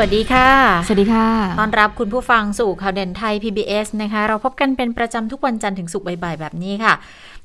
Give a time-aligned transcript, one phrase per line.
[0.00, 0.50] วัสดีค่ะ
[0.86, 1.28] สวัสดีค่ะ
[1.60, 6.94] ต้อนรับคุณผู้ฟังสู่ข่าวเด่นไทย PBS นะคะ เราพบกันเป็นประจำทุกวันจันทร์ถึงศุกร์บ่ายๆแบบนี้ค่ะ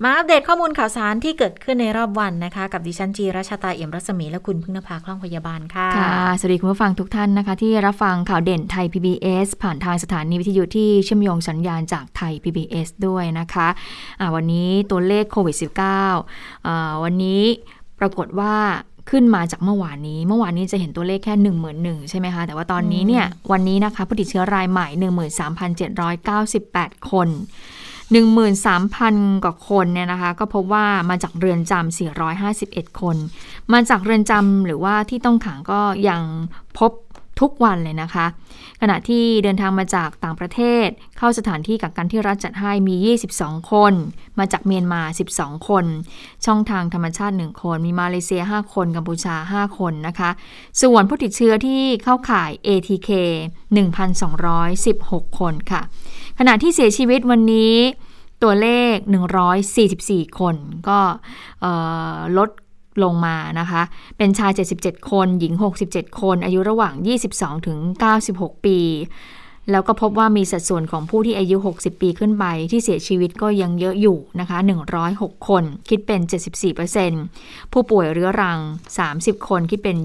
[0.04, 15.56] มาอัปเดตข้อมูลข่าวสารที่เกิดขึ้นในรอบวันนะคะ กับดิฉันจีราชาตาเอี่ยมรัศมีและคุณพึ่งนภาคล่องพยาบาลค่ะ ค่ะ สวัสดีคุณผู้ฟังทุกท่านนะคะ ที่รับฟังข่าวเด่นไทย PBS ผ่านทางสถานีวิทยุที่เชื่อมโยงสัญญาณจากไทย PBS ด้วยนะคะะวันนี้ตัวเลขโควิด
[16.30, 17.44] -19 วันนี้
[18.00, 18.56] ปรากฏว่า
[19.10, 24.88] ขึ้นมาจากเมื่อวานนี้ เมื่อวานนี้จะเห็นตัวเลขแค่1 1 0 0 0ใช่ไหมคะ แต่ว่าตอนนี้เนี่ยวันนี้นะคะผู้ติดเชื้อรายใหม่
[26.14, 27.28] 13,798 คน
[28.16, 31.98] 13,000 กว่าคนเนี่ยนะคะ ก็พบว่ามาจากเรือนจำ
[32.44, 33.18] 451 คน
[33.74, 36.22] มาจากเรือนจำหรือว่าที่ต้องขังก็ยัง
[36.78, 36.92] พบ
[37.40, 38.26] ทุกวันเลยนะคะ
[38.82, 42.96] ขณะที่เดินทางมาจากต่างประเทศ เข้าสถานที่กักกันที่รัฐจัดให้มี
[43.36, 43.94] 22 คน
[44.40, 45.02] มาจากเมียนมา
[45.36, 45.86] 12 คน
[46.46, 50.30] ช่องทางธรรมชาติ 1 คน มีมาเลเซีย 5 คน กัมพูชา 5 คนนะคะ
[50.82, 53.10] ส่วนผู้ติดเชื้อที่เข้าข่าย ATK
[54.44, 55.82] 1,216 คนค่ะ
[56.40, 57.76] ขณะที่เสียชีวิตวันนี้
[58.44, 58.96] ตัวเลข
[59.68, 60.56] 144 คน
[60.88, 61.00] ก็
[62.38, 62.50] ลด
[63.04, 63.82] ลงมานะคะ
[64.18, 65.54] เป็นชาย 77 คน หญิง
[65.86, 66.94] 67 คน อายุระหว่าง
[67.32, 67.80] 22 ถึง
[68.24, 68.80] 96 ปี
[69.72, 74.58] แล้วก็พบว่ามีสัดส่วนของผู้ที่อายุ 60 ปีขึ้นไป ที่เสียชีวิตก็ยังเยอะอยู่นะคะ
[75.04, 76.22] 106 คน คิดเป็น
[76.98, 78.60] 74%ผู้ป่วยเรื้อรัง
[79.04, 79.98] 30 คนคิดเป็น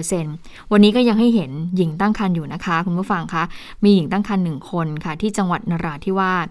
[0.00, 3.44] 20%วันนี้ก็ยังให้เห็นหญิงตั้งครรภ์อยู่นะคะ คุณผู้ฟังคะ
[3.84, 6.46] มีหญิงตั้งครรภ์หนึ่งคนค่ะ ที่จังหวัดนราธิวาส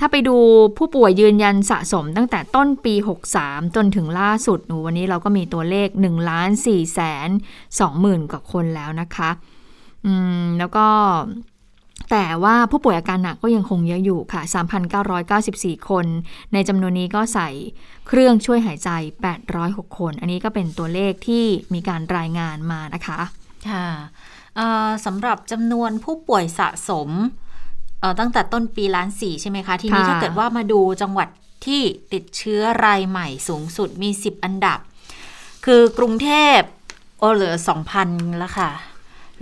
[0.00, 0.36] ถ้าไปดู
[0.78, 2.94] ผู้ป่วยยืนยันสะสมตั้งแต่ต้นปี
[3.34, 7.28] 63 จนถึงล่าสุดหนูวันนี้เราก็มีตัวเลข1ล้าน4แสน
[7.64, 9.30] 2หมื่นกว่าคนแล้วนะคะ
[10.06, 10.86] อืมแล้วก็
[12.10, 14.42] แต่ว่าผู้ป่วยอาการหนักก็ยังคงเยอะอยู่ค่ะ
[15.14, 16.06] 3,994 คน
[16.52, 17.48] ในจำนวนนี้ก็ใส่
[18.08, 18.90] เครื่องช่วยหายใจ
[19.44, 23.20] 806 คน อันนี้ก็เป็นตัวเลขที่มีการรายงานมานะคะ
[23.68, 23.86] ค่ะ
[25.06, 27.08] สำหรับจำนวนผู้ป่วยสะสม
[28.20, 31.28] ตั้งแต่ต้นปีล้านสี่ใช่ไหมคะ ทีนี้ถ้าเกิดว่ามาดูจังหวัด
[31.66, 31.82] ที่
[32.12, 34.78] ติดเชื้อรายใหม่สูงสุดมี 10 อันดับ
[35.64, 36.58] คือกรุงเทพ
[37.18, 37.54] โอเหลือ
[37.96, 38.70] 2,000แล้วค่ะ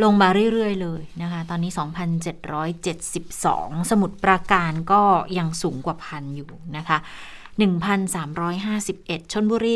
[0.02, 1.72] ลงมาเรื่อย ๆ เลยนะคะ ตอนนี้
[2.80, 5.02] 2,772 สมุดปราการก็
[5.38, 6.98] ยังสูงกว่าพันอยู่นะคะ
[8.60, 9.74] 1,351 ชนบุรี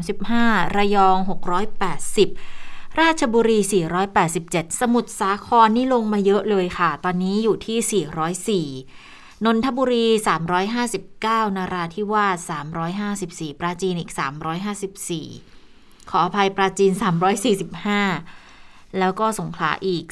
[0.00, 1.16] 835 ระยอง
[2.12, 2.61] 680
[3.00, 3.58] ราชบุรี
[4.18, 10.06] 487 สมุทรสาครนี่ลงมาเยอะเลยค่ะ ตอนนี้อยู่ที่ 404 นนทบุรี
[10.80, 12.52] 359 นาราธิวาส
[13.06, 14.12] 354 ปราจีนอีก
[15.30, 16.92] 354 ขออภัยปราจีน
[18.14, 20.04] 345 แล้วก็สงขลาอีก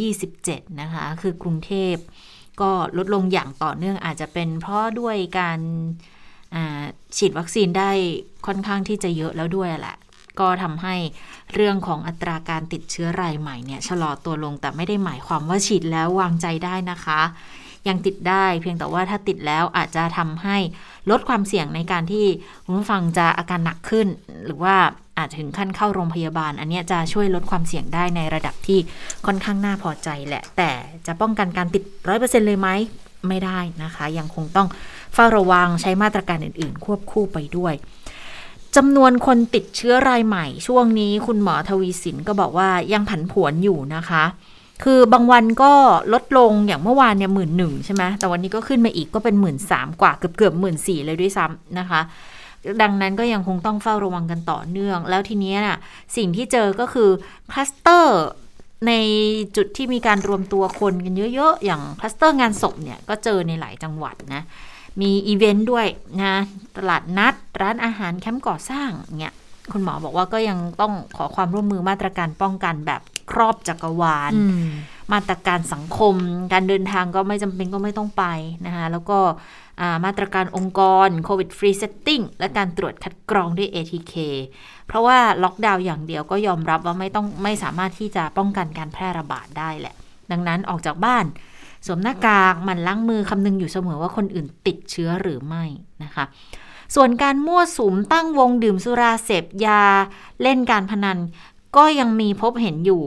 [0.00, 1.94] 327 นะคะ คือกรุงเทพ
[2.60, 5.58] ก็ลดลงอย่างต่อเนื่องอาจจะเป็นเพราะด้วยการ
[7.16, 7.90] ฉีดวัคซีนได้
[8.46, 9.96] ค่อนข้างที่จะเยอะแล้วด้วยแหละ
[10.40, 10.96] ก็ทำให้
[11.54, 17.20] เรื่องของอัตราการติดเชื้อรายใหม่เนี่ยชะลอตัวลงแต่ไม่ได้หมายความว่าฉีดแล้ววางใจได้นะคะ
[17.88, 20.56] ยังติดได้เพียงแต่ว่าถ้าติดแล้วอาจจะทำให้
[21.10, 22.26] ลดความเสี่ยงในการที่
[22.64, 24.06] คุณผู้ฟังจะอาการหนักขึ้น
[24.46, 24.76] หรือว่า
[25.18, 28.78] อาจถึงขั้นเข้าโรงพยาบาล อันนี้จะช่วยลดความเสี่ยงได้ในระดับที่
[29.26, 30.70] ค่อนข้างน่าพอใจแหละ แต่
[31.06, 32.68] จะป้องกันการติดร้อยเปอร์เซ็นเลยไหม
[33.28, 34.68] ไม่ได้นะคะ ยังคงต้อง
[35.14, 37.74] เฝ้าระวังใช้มาตรการอื่น ๆ ควบคู่ไปด้วย
[38.76, 44.24] จำนวนคนติดเชื้อรายใหม่ ช่วงนี้คุณหมอทวีสินก็บอกว่ายังผันผวนอยู่นะคะ
[44.84, 45.72] คือบางวันก็
[46.12, 52.00] ลดลงอย่างเมื่อวานเนี่ยหมื่นหนึ่งใช่ไหมแต่วันนี้ก็ขึ้นมาอีกก็เป็นหมื่นสามกว่าเกือบเกือบหมื่นสี่เลยด้วยซ้ำนะคะ
[52.82, 55.78] ดังนั้นก็ยังคงต้องเฝ้าระวังกันต่อเนื่อง แล้วทีนี้น่ะ
[56.16, 57.10] สิ่งที่เจอก็คือ
[57.50, 58.24] คลัสเตอร์
[58.88, 58.92] ใน
[59.56, 64.42] จุดที่มีการรวมตัวคนกันเยอะๆ อย่างคลัสเตอร์งานศพเนี่ยก็เจอในหลายจังหวัดนะ
[65.00, 65.86] มีอีเวนต์ด้วย
[66.22, 66.36] นะ
[66.76, 69.34] ตลาดนัด ร้านอาหารแคมป์ก่อสร้างเนี่ย
[69.72, 74.32] คุณหมอบอกว่าก็ยังต้องขอความร่วมมือมาตรการป้องกันแบบครอบจักรวาล
[75.12, 76.14] มาตรการสังคม
[76.52, 78.24] การเดินทางก็ไม่จำเป็นก็ไม่ต้องไป
[78.66, 79.18] นะคะแล้วก็
[80.04, 84.14] มาตรการองค์กร COVID Free Setting และการตรวจคัดกรองด้วย ATK
[84.86, 89.94] เพราะว่าล็อกดาวน์อย่างเดียวก็ยอมรับว่าไม่ต้องไม่สามารถที่จะป้องกันการแพร่ระบาดได้แหละ
[90.30, 91.24] ดังนั้นออกจากบ้าน
[91.86, 95.64] สวมหน้ากากมันล้างมือคำนึงอยู่เสมอว่าคนอื่นติดเชื้อหรือไม่
[96.04, 96.24] นะคะ
[96.94, 99.82] ส่วนการมั่วสุมตั้งวงดื่มสุราเสพยา
[100.42, 101.18] เล่นการพนัน
[101.76, 103.04] ก็ยังมีพบเห็นอยู่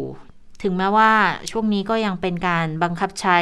[0.64, 1.12] ถึงแม้ว่า
[1.52, 3.38] ช่วงนี้ก็ยังเป็นการบังคับใช้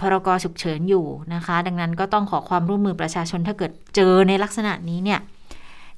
[0.00, 5.20] พรกฉุกเฉินอยู่นะคะ ดังนั้นก็ต้องขอความร่วมมือประชาชนถ้าเกิดเจอในลักษณะนี้เนี่ย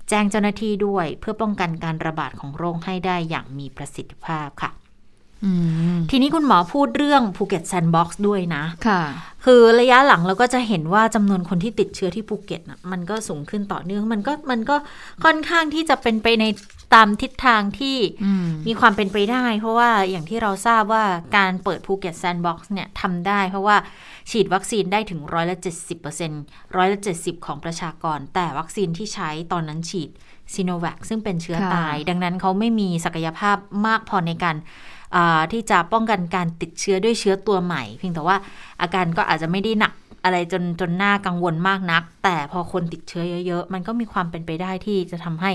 [0.09, 4.71] แจ้งเจ้าหน้าที่ด้วยเพื่อป้องกันการระบาดของโรคให้ได้อย่างมีประสิทธิภาพค่ะ
[6.11, 9.03] ทีนี้คุณหมอพูดเรื่องภูเก็ตแซนด์บ็อกซ์ด้วยนะค่ะ
[9.45, 14.77] คือระยะหลังเราก็จะเห็นว่าจำนวนคนที่ติดเชื้อที่ภูเก็ตนะมันก็สูงขึ้นต่อเนื่องมันก็มันก็
[15.25, 16.45] ค่อนข้างที่จะเป็นไปใน
[16.95, 21.05] ตามทิศทางที่อืมมีความเป็นไปได้ เพราะว่าอย่างที่เราทราบว่า
[21.37, 23.77] การเปิดภูเก็ตแซนด์บ็อกซ์เนี่ยทำได้ เพราะว่า
[24.31, 26.43] ฉีดวัคซีนได้ถึงร้อยละเจ็ดสิบเปอร์เซ็นต์
[26.77, 30.11] ร้อยละเจ็ดสิบของประชากร แต่วัคซีนที่ใช้ตอนนั้นฉีด
[30.55, 33.57] ซีโนแวคซึ่งเป็นเชื้อค่ะตาย ดังนั้นเขาไม่มีศักยภาพ
[33.87, 35.02] มากพอในการอ่า
[35.53, 38.37] ที่จะป้องกันการติดเชื้อด้วยเชื้อตัวใหม่ เพียงแต่ว่า
[38.83, 39.93] อาการก็อาจจะไม่ได้หนัก
[40.25, 45.51] อะไรจนจนน่ากังวลมากนัก แต่พอคนติดเชื้อเยอะๆ มันก็มีความเป็นไปได้ที่จะทำให้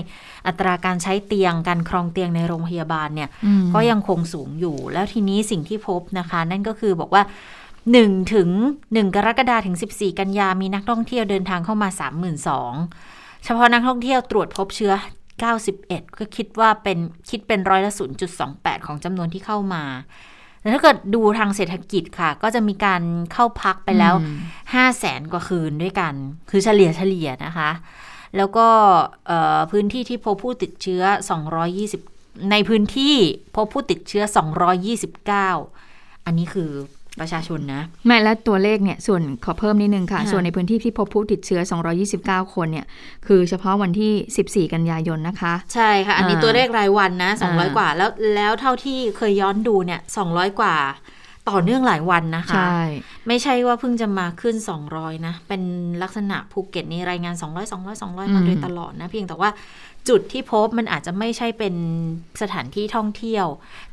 [0.46, 7.22] อัตราการใช้เตียงการครองเตียงในโรงพยาบาลเนี่ยอืมก็ยังคงสูงอยู่ แล้วทีนี้สิ่งที่พบนะคะ นั่นก็คือบอกว่า
[7.78, 8.48] 1ถึง
[8.82, 11.88] 1กรกฎาคมถึง 14 กันยามีนักท่องเที่ยวเดินทางเข้ามา
[12.66, 14.92] 32,000เฉพาะนักท่องเที่ยวตรวจพบเชื้อ
[15.40, 16.98] 91 ก็คิดว่าเป็น
[17.30, 17.92] คิดเป็นร้อยละ
[18.38, 19.84] 0.28 ของจำนวนที่เข้ามา
[20.60, 23.02] แต่ถ้าเกิดดูทางเศรษฐกิจค่ะ ก็จะมีการ
[23.32, 24.38] เข้าพักไปแล้วอืม
[24.74, 26.14] ห้าแสนกว่าคืนด้วยกัน
[26.50, 27.70] คือเฉลี่ยเฉลี่ยนะคะ
[28.36, 28.66] แล้วก็
[29.26, 31.02] เอ่อพื้นที่ที่พบผู้ติดเชื้อ
[31.72, 33.14] 220 ในพื้นที่
[33.56, 34.24] พบผู้ติดเชื้อ
[35.64, 36.70] 229 อันนี้คือ
[37.20, 41.60] ประชาชนนะแม่และตัวเลขเนี่ยส่วนขอเพิ่มนิดนึงค่ะค่ะ ส่วนในพื้นที่ที่พบผู้ติดเชื้อ
[42.46, 42.86] 229 คนเนี่ย
[43.26, 50.00] คือเฉพาะวันที่ 14 กันยายนนะคะ ใช่ค่ะ อันนี้อ่าตัวเลขรายวันนะอ่า200 กว่าแล้วแล้วเท่าที่เคยย้อนดูเนี่ย
[50.30, 50.76] 200 กว่า
[51.50, 52.80] ต่อเนื่องหลายวันนะคะ ใช่
[53.28, 54.56] ไม่ใช่ว่าเพิ่งจะมาขึ้น
[54.90, 55.62] 200 นะ เป็น
[56.02, 59.50] ลักษณะภูเก็ตนี่รายงาน 200 200 200 มาโดยตลอดนะ เพียงแต่ว่า
[60.08, 61.74] จุดที่พบมันอาจจะไม่ใช่เป็น
[62.42, 63.46] สถานที่ท่องเที่ยว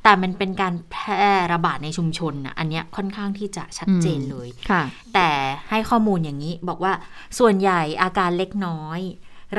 [0.04, 5.30] แต่มันเป็นการแพร่ระบาดในชุมชนนะอันเนี้ยค่อนข้างที่จะชัดเจนเลยค่ะแต่
[5.70, 6.94] ให้ข้อมูลอย่างนี้บอกว่า
[7.40, 9.00] ส่วนใหญ่อาการเล็กน้อย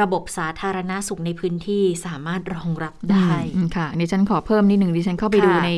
[0.01, 5.71] ระบบสาธารณาสุขในพื้นที่สามารถรองรับได้อืมค่ะดิฉันขอเพิ่มนิดหนึ่งดิฉันเข้าไปค่ะดูใน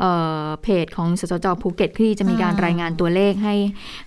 [0.00, 0.10] เอ่
[0.42, 3.54] อเพจของสสจภูเก็ตที่จะมีการอืมรายงานตัวเลขให้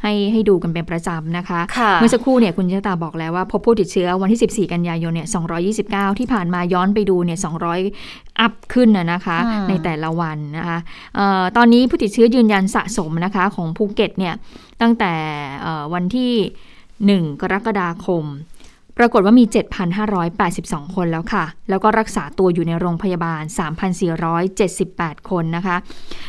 [0.03, 5.27] ให้ให้ดูกันเป็นประจำนะคะค่ะเมื่อสักครู่เนี่ยคุณชะตาบอกแล้วว่าพบผู้ติดเชื้อวันที่ 14 กันยายนเนี่ย
[6.13, 7.39] 229 ที่ผ่านมาย้อนไปดูเนี่ย
[7.83, 10.77] 200 up ขึ้นนะนะคะอืมในแต่ละวันนะคะ
[11.15, 14.33] เอ่อตอนนี้ผู้ติดเชื้อยืนยันสะสมนะคะของภูเก็ตเนี่ย
[14.81, 15.13] ตั้งแต่
[15.61, 16.31] เอ่อวันที่
[17.27, 18.25] 1 กรกฎาคม
[18.97, 19.45] ปรากฏว่ามี
[20.19, 23.41] 7,582 คนแล้วค่ะ แล้วก็รักษาตัวอยู่ในโรงพยาบาล
[24.35, 25.75] 3,478 คนนะคะ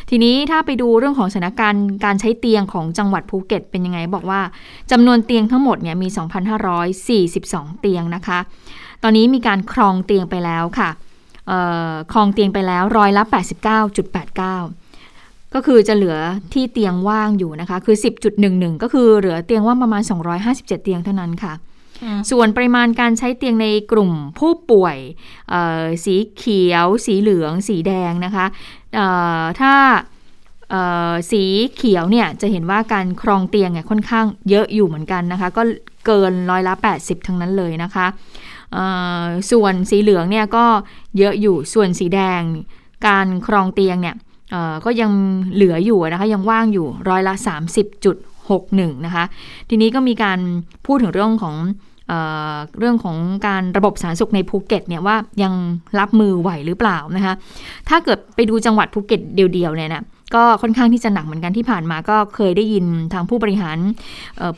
[0.09, 4.41] ทีนี้ถ้าไปดูเรื่องของสถานการณ์การใช้เตียงของจังหวัดภูเก็ตเป็นยังไง บอกว่า
[4.91, 6.07] จำนวนเตียงทั้งหมดเนี่ยมี
[6.93, 8.39] 2,542 เตียงนะคะ
[9.03, 10.89] ตอนนี้มีการครองเตียงไปแล้วค่ะ
[11.47, 11.59] เอ่
[11.89, 13.23] อครองเตียงไปแล้วร้อยละ
[13.97, 16.17] 89.89ก็คือจะเหลือ
[16.53, 17.95] ที่เตียงว่างอยู่นะคะ คือ
[18.39, 20.01] 10.11 ก็คือเหลือเตียงว่างประมาณ
[20.43, 21.53] 257 เตียงเท่านั้นค่ะ
[22.31, 24.97] ส่วนปริมาณการใช้เตียงในกลุ่มผู้ป่วย
[26.05, 28.45] สีเขียว สีเหลือง สีแดงนะคะ
[29.59, 29.73] ถ้า
[31.31, 31.43] สี
[31.75, 35.61] เขียวเนี่ยจะเห็นว่าการครองเตียงเนี่ยค่อนข้างเยอะอยู่เหมือนกันนะคะ ก็
[36.05, 38.07] เกินร้อยละ 80 ทั้งนั้นเลยนะคะ
[39.51, 40.65] ส่วนสีเหลืองเนี่ยก็
[41.17, 42.41] เยอะอยู่ส่วนสีแดง
[43.07, 44.15] การครองเตียงเนี่ย
[44.85, 45.11] ก็ยัง
[45.53, 47.33] เหลืออยู่นะคะยังว่างอยู่ร้อยละ
[48.19, 49.23] 30.61 นะคะ
[49.69, 50.39] ทีนี้ก็มีการ
[50.85, 51.55] พูดถึงเรื่องของ
[52.07, 53.17] เเรื่องของ
[53.47, 55.53] การระบบสาธารณสุขในภูเก็ตเนี่ยว่ายัง
[55.99, 57.33] รับมือไหวหรือเปล่านะคะ
[57.89, 60.03] ถ้าเกิดไปดูจังหวัดภูเก็ตเดียวๆเนี่ยนะ
[60.35, 63.77] ก็ค่อนข้างที่จะหนักเหมือนกันที่ผ่านมาก็เคยได้ยินทางผู้บริหาร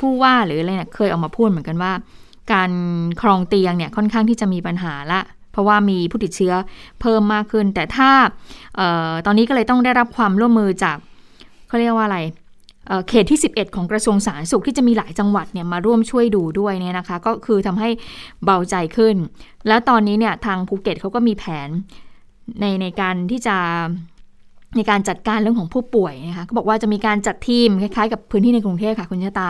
[0.01, 1.91] ผู้ว่าหรืออะไรเนี่ยเคยออกมาพูดเหมือนกันว่า
[2.53, 2.71] การ
[3.21, 5.21] ครองเตียงเนี่ยค่อนข้างที่จะมีปัญหาละ
[5.51, 6.53] เพราะว่ามีผู้ติดเชื้อ
[7.01, 8.09] เพิ่มมากขึ้น แต่ถ้า
[8.79, 10.97] ออตอนนี้ก็เลยต้องได้รับความร่วมมือจาก
[11.67, 12.19] เขาเรียกว่าอะไร
[13.07, 17.89] เขตที่ 11 ของกระทรวงสาธารณสุขที่จะมีหลายจังหวัดเนี่ยมาร่วมช่วยดูด้วยเนี่ยนะคะ ก็คือทำให้
[18.45, 19.15] เบาใจขึ้น
[19.67, 21.69] แล้วตอนนี้เนี่ยทางภูเก็ตเขาก็มีแผน
[22.61, 23.57] ในในการที่จะ
[24.77, 29.49] ในการจัดการเรื่องของผู้ป่วยนะคะก็บอกว่าจะมีการจัดทีมคล้ายๆกับพื้นที่ในกรุงเทพค่ะคุณชะตา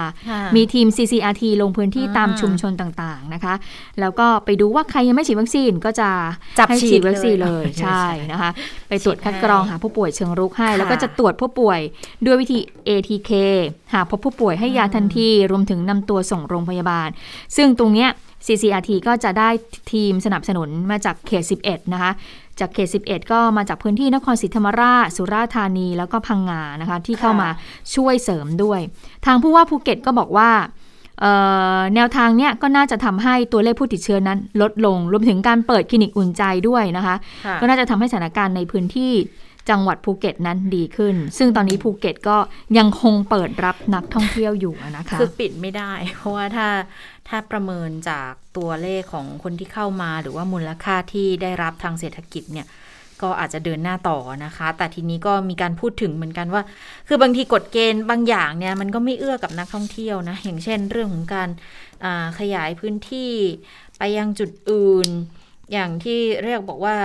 [0.56, 3.54] มีทีม CCRT ลงพื้นที่อ่าตามชุมชนต่างๆนะคะ
[4.00, 6.10] แล้วก็ไปดูว่าใครยังไม่ฉีดวัคซีนก็จะ
[6.60, 8.52] จับให้ฉีฉีดดวัคซีนเลเลยยใช่นะคะ
[8.90, 11.80] ไปตรวจคัดให้กรองหาผู้ป่วยเชิงรุกให้ค่ะแล้วก็จะตรวจผู้ป่วย
[12.26, 12.60] ด้วยวิธี
[12.90, 13.32] ATK
[13.94, 17.10] หากพบผู้ป่วยให้ยาทันทีรวมถึงนำตัวส่งโรงพยาบาล
[17.56, 18.10] ซึ่งตรงเนี้ย
[18.46, 19.50] CCRT ก็จะได้
[19.92, 22.12] ทีมสนับสนุนมาจากเขต 11 นะคะ
[22.60, 27.50] จากเขต 11 ก็มาจากพื้นที่นครศรีธรรมราช สุราษฎร์ธานี แล้วก็พังงานะคะ ที่เข้ามา
[27.96, 28.80] ช่วยเสริมด้วย
[29.26, 30.50] ทางผู้ว่าภูเก็ตก็บอกว่า
[31.22, 31.34] เอ่
[31.78, 37.16] อแนวทางเนี้ยก็น่าจะทำให้ตัวเลขผู้ติดเชื้อนั้นลดลง รวมถึงการเปิดคลินิกอุ่นใจด้วยนะคะ
[37.46, 39.14] ค่ะก็น่าจะทำให้สถานการณ์ในพื้นที่
[39.70, 42.38] จังหวัดภูเก็ตนั้นดีขึ้น ซึ่งตอนนี้ภูเก็ตก็
[42.78, 46.68] ยังคงเปิดรับนักท่องเที่ยวอยู่อะนะคะ คือปิดไม่ได้ เพราะว่าถ้า
[47.30, 52.68] ถ้าประเมินจากตัวเลขของคนที่เข้ามา หรือว่ามูลค่าที่ได้รับทางเศรษฐกิจเนี่ย
[53.22, 56.62] ก็อาจจะเดินหน้าต่อนะคะ แต่ทีนี้ก็มีการพูดถึงเหมือนกันว่า
[57.08, 61.50] คือบางทีกฎเกณฑ์บางอย่างเนี่ยมันก็ไม่เอื้อกับนักท่องเที่ยวนะ อย่างเช่นเรื่องของการ
[62.40, 63.34] ขยายพื้นที่
[63.98, 65.10] ไปยังจุดอื่น
[65.72, 66.96] อย่างที่เรียกบอกว่า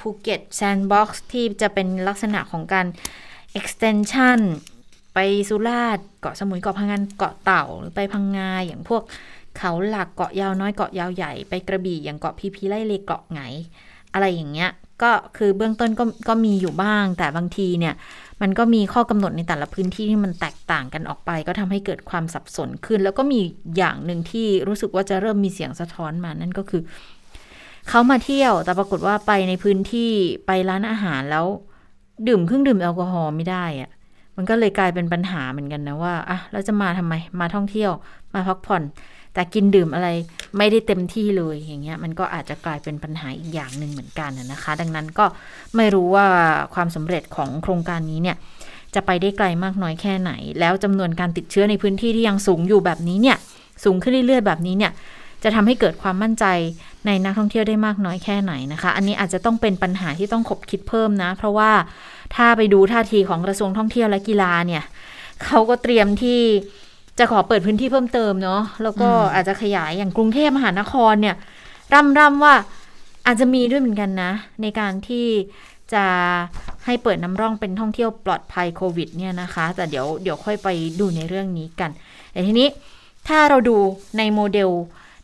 [0.00, 2.86] ภูเก็ตแซนด์บ็อกซ์ที่จะเป็นลักษณะของการ
[3.58, 4.40] extension
[5.14, 9.02] ไปสุราษฎร์เกาะสมุยเกาะพังงานเกาะเต่าหรือไปพังงาอย่างพวก
[9.60, 13.40] เขาหลักเกาะยาวน้อยเกาะยาวใหญ่ไปกระบี่อย่างเกาะพีพีไล่เลเกาะไหน
[14.12, 14.70] อะไรอย่างเงี้ย
[15.02, 17.94] ก็คือเบื้องต้นก็ก็มีอยู่บ้าง แต่บางทีเนี่ย
[18.42, 23.40] มันก็มีข้อกำหนดในแต่ละพื้นที่ที่มันแตกต่างกันออกไป ก็ทำให้เกิดความสับสนขึ้น แล้วก็มี
[23.76, 26.82] อย่างหนึ่งที่รู้สึกว่าจะเริ่มมีเสียงสะท้อนมานั่นก็คือ
[27.88, 30.10] เขามาเที่ยวแต่ปรากฏว่าไปในพื้นที่
[30.46, 31.46] ไปร้านอาหารแล้ว
[32.28, 33.90] ดื่มเครื่องดื่มแอลกอฮอล์ไม่ได้อะ
[34.36, 37.92] มันก็เลยกลายเป็นปัญหาเหมือนกันนะว่าอะแล้วจะมาทำไมมาท่องเที่ยว
[38.34, 38.82] มาพักผ่อน
[39.34, 40.08] แต่กินดื่มอะไร
[40.58, 45.26] ไม่ได้เต็มที่เลยอย่างเงี้ยมันก็อาจจะกลายเป็นปัญหาอีกอย่างหนึ่งเหมือนกันนะคะ ดังนั้นก็
[45.76, 46.26] ไม่รู้ว่า
[46.74, 48.36] ความสำเร็จของโครงการนี้เนี่ย
[48.94, 53.36] จะไปได้ไกลมากน้อยแค่ไหน แล้วจำนวนการติดเชื้อในพื้นที่ที่ยังสูงอยู่แบบนี้เนี่ย
[53.84, 54.92] สูงขึ้นเรื่อยๆแบบนี้เนี่ย
[55.42, 56.44] จะทำให้เกิดความมั่นใจ
[57.06, 61.70] ในนักท่องเที่ยวได้มากน้อยแค่ไหนนะคะ อันนี้อาจจะต้องเป็นปัญหาที่ต้องขบคิดเพิ่มนะ เพราะว่า
[62.34, 64.82] ถ้าไปดูท่าทีของกระทรวงท่องเที่ยวและกีฬาเนี่ย
[65.44, 66.40] เขาก็เตรียมที่
[67.18, 71.36] จะขอเปิดพื้นที่เพิ่มเติมเนาะแล้วก็อาจจะขยายอย่างกรุงเทพมหานครเนี่ย
[71.92, 72.54] ร่ำร่ำว่า
[73.26, 75.26] อาจจะมีด้วยเหมือนกันนะ ในการที่
[75.94, 76.04] จะ
[76.86, 80.68] ให้เปิดน้ำร่องเป็นท่องเที่ยวปลอดภัยโควิดเนี่ยนะคะ แต่เดี๋ยวเดี๋ยวค่อยไป
[81.00, 81.90] ดูในเรื่องนี้กัน
[82.32, 82.68] แต่ทีนี้
[83.28, 83.76] ถ้าเราดู
[84.18, 84.70] ในโมเดล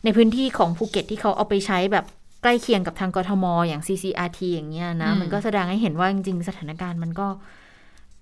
[0.04, 2.04] ในพื้นที่ของภูเก็ตที่เขาเอาไปใช้แบบ
[2.42, 7.26] ใกล้เคียงกับทางกทมอย่าง CCRT อย่างเงี้ยนะ มันก็แสดงให้เห็นว่าจริงๆสถานการณ์มันก็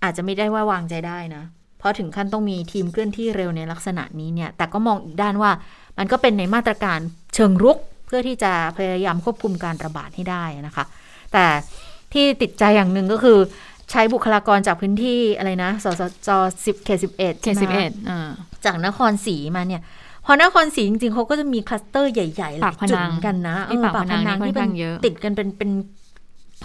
[0.03, 5.51] อาจจะไม่ได้ว่าวางใจได้นะพ ราะถึงขั้นต้องมีทีมเคลื่อนที่เร็วในลักษณะนี้เนี่ย แต่ก็มองอีกด้านว่า
[5.99, 6.99] มันก็เป็นในมาตรการ
[7.35, 10.85] เชิงรุกเพื่อที่จะพยายามควบคุมการระบาดให้ได้นะคะ
[11.33, 11.45] แต่
[12.13, 13.39] ที่ติดใจอย่างหนึ่งก็คือ
[13.91, 16.29] ใช้บุคลากรจากพื้นที่อะไรนะ สสจ
[16.67, 17.91] สิบเขตสิบเอ็ดเขตสิบเอ็ด
[18.65, 19.83] จากนครศรีมาเนี่ย
[20.27, 24.71] พอนครศรีจริงๆเขาก็จะมีคลัสเตอร์ใหญ่ๆหลายจุดกันนะปากพนังที่เป็น
[25.05, 25.71] ติดกันเป็นเป็น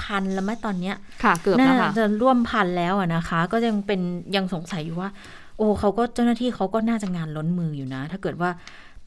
[0.04, 4.02] พันแล้วไหมตอนเนี้ยค่ะ เกือบแล้วค่ะจะร่วมพันแล้วอะนะคะ ก็ยังเป็น
[4.36, 5.10] ยังสงสัยอยู่ว่า
[5.58, 8.50] โอ้เขาก็เจ้าหน้าที่เขาก็น่าจะงานล้นมืออยู่นะ ถ้าเกิดว่า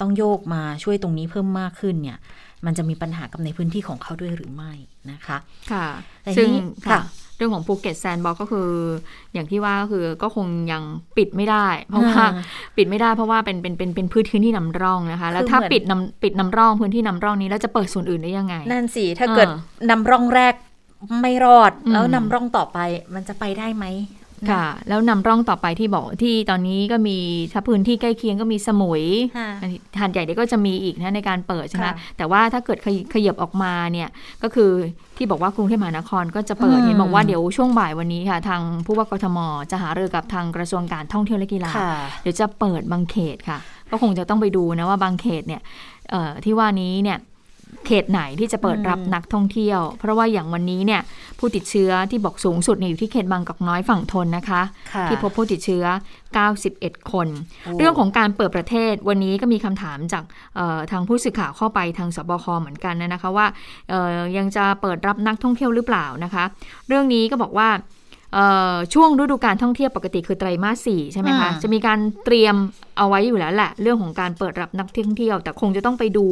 [0.01, 2.19] ต้องโยกมาช่วยตรงนี้เพิ่มมากขึ้นเนี่ย
[2.67, 4.73] มันจะมีปัญหากับในพื้นที่ของเขาด้วยหรือไม่
[5.11, 5.39] นะคะ
[5.73, 5.87] ค่ะ
[6.37, 6.49] ซึ่ง
[6.89, 7.01] ค่ะ
[7.37, 8.69] เรื่องของภูเก็ตแซนด์บ็อกก็คือ
[9.33, 10.83] อย่างที่ว่าก็คือก็คงยัง
[11.17, 12.25] ปิดไม่ได้ เพราะว่า
[12.77, 19.49] ปิดไม่ได้เพราะว่าเป็นเป็นเป็นเป็นพื้นที่นำร่องนะคะ แล้วถ้าปิดนำปิดนำร่องพื้นที่นำร่องนี้แล้วจะเปิดส่วนอื่นได้ยังไง นั่นสิ ถ้าเกิด
[19.91, 20.55] นำร่องแรก
[21.23, 22.79] ไม่รอดแล้วนำร่องต่อไป
[23.15, 23.87] มันจะไปได้ไหม
[24.51, 27.19] ค่ะ แล้วนำร่องต่อไปที่บอกที่ตอนนี้ก็มี
[27.53, 29.03] ถ้าพื้นที่ใกล้เคียงก็มีสมุย
[30.01, 32.79] หาดใหญ่เด็กก็จะมีอีกนะในการเปิดใช่ไหมแต่ว่าถ้าเกิด
[33.15, 34.09] ขยับออกมาเนี่ย
[34.43, 34.71] ก็คือ
[35.17, 39.39] ที่บอกว่ากรุงเทพมหานครก็จะเปิดเห็นบอกว่าเดี๋ยวช่วงบ่ายวันนี้ค่ะ ทางผู้ว่ากทม
[39.71, 41.71] จะหารือกับทางกระทรวงการท่องเที่ยวและกีฬา
[42.23, 43.59] เดี๋ยวจะเปิดบางเขตค่ะ
[43.91, 45.63] ก็คงจะต้องไปดูนะว่าบางเขตเนี่ย
[46.45, 47.19] ที่ว่านี้เนี่ย
[47.87, 51.01] เขตไหนที่จะเปิดรับนักท่องเที่ยว เพราะว่าอย่างวันนี้เนี่ย
[51.39, 54.63] ผู้ติดเชื้อที่บอกสูงสุดเนี่ยอยู่ที่เขตบางกอกน้อยฝั่งทนนะคะ
[55.07, 55.85] ที่พบผู้ติดเชื้อ
[56.49, 57.29] 91 คน
[57.79, 60.25] เรื่องของการเปิดประเทศวันนี้ก็มีคำถามจาก
[60.91, 63.47] ทางผู้สื่อข่าวเข้าไปทางสบคเหมือนกันนะคะว่า
[64.37, 66.45] ยังจะเปิดรับนักท่องเที่ยวหรือเปล่านะคะ
[66.89, 67.69] เรื่องนี้ก็บอกว่า
[68.95, 72.57] ช่วงฤดูการท่องเที่ยวปกติคือไตรมาสสี่ใช่ไหมคะ จะมีการเตรียม
[72.99, 76.27] เอาไว้อยู่แล้วแหละ เรื่องของการเปิดรับนักท่องเที่ยว แต่คงจะต้องไปดู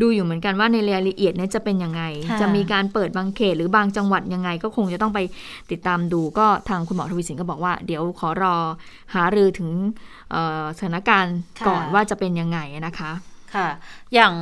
[0.00, 2.02] ดูอยู่เหมือนกันว่าในรายละเอียดนี้จะเป็นยังไง
[2.40, 5.20] จะมีการเปิดบางเขตหรือบางจังหวัดยังไง ก็คงจะต้องไป
[5.70, 8.54] ติดตามดูก็ทางคุณหมอทวีสินก็บอกว่า เดี๋ยวขอรอ
[9.14, 9.70] หารือถึง
[10.78, 11.36] สถานการณ์
[11.68, 13.12] ก่อนว่าจะเป็นยังไงนะคะ
[13.54, 13.68] ค่ะ
[14.14, 14.32] อย่าง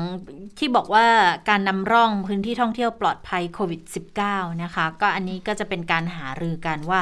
[0.59, 1.07] ที่บอกว่า
[1.49, 3.83] การนำร่องพื้นที่ท่องเที่ยวปลอดภัยโควิด
[4.23, 7.01] -19 นะคะ ก็อันนี้ก็จะเป็นการหารือกันว่า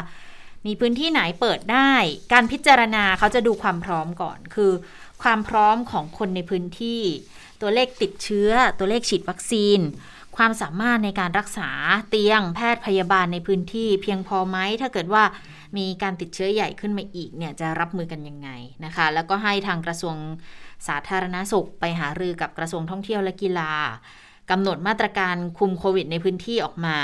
[0.67, 1.93] มีพื้นที่ไหนเปิดได้
[2.33, 4.73] การพิจารณาเขาจะดูความพร้อมก่อน คือ
[5.23, 7.01] ความพร้อมของคนในพื้นที่
[7.61, 9.81] ตัวเลขติดเชื้อ ตัวเลขฉีดวัคซีน
[10.37, 11.71] ความสามารถในการรักษา
[12.11, 15.25] เตียงแพทย์พยาบาลในพื้นที่ เพียงพอไหมถ้าเกิดว่า
[15.77, 18.49] มีการติดเชื้อใหญ่ขึ้นมาอีกเนี่ยจะรับมือกันยังไง
[18.85, 20.17] นะคะ แล้วก็ให้ทางกระทรวง
[20.89, 23.73] สาธารณสุขไปหารือกับกระทรวงท่องเที่ยวและกีฬา
[24.51, 26.97] กำหนดมาตรการคุมโควิดในพื้นที่ออกมา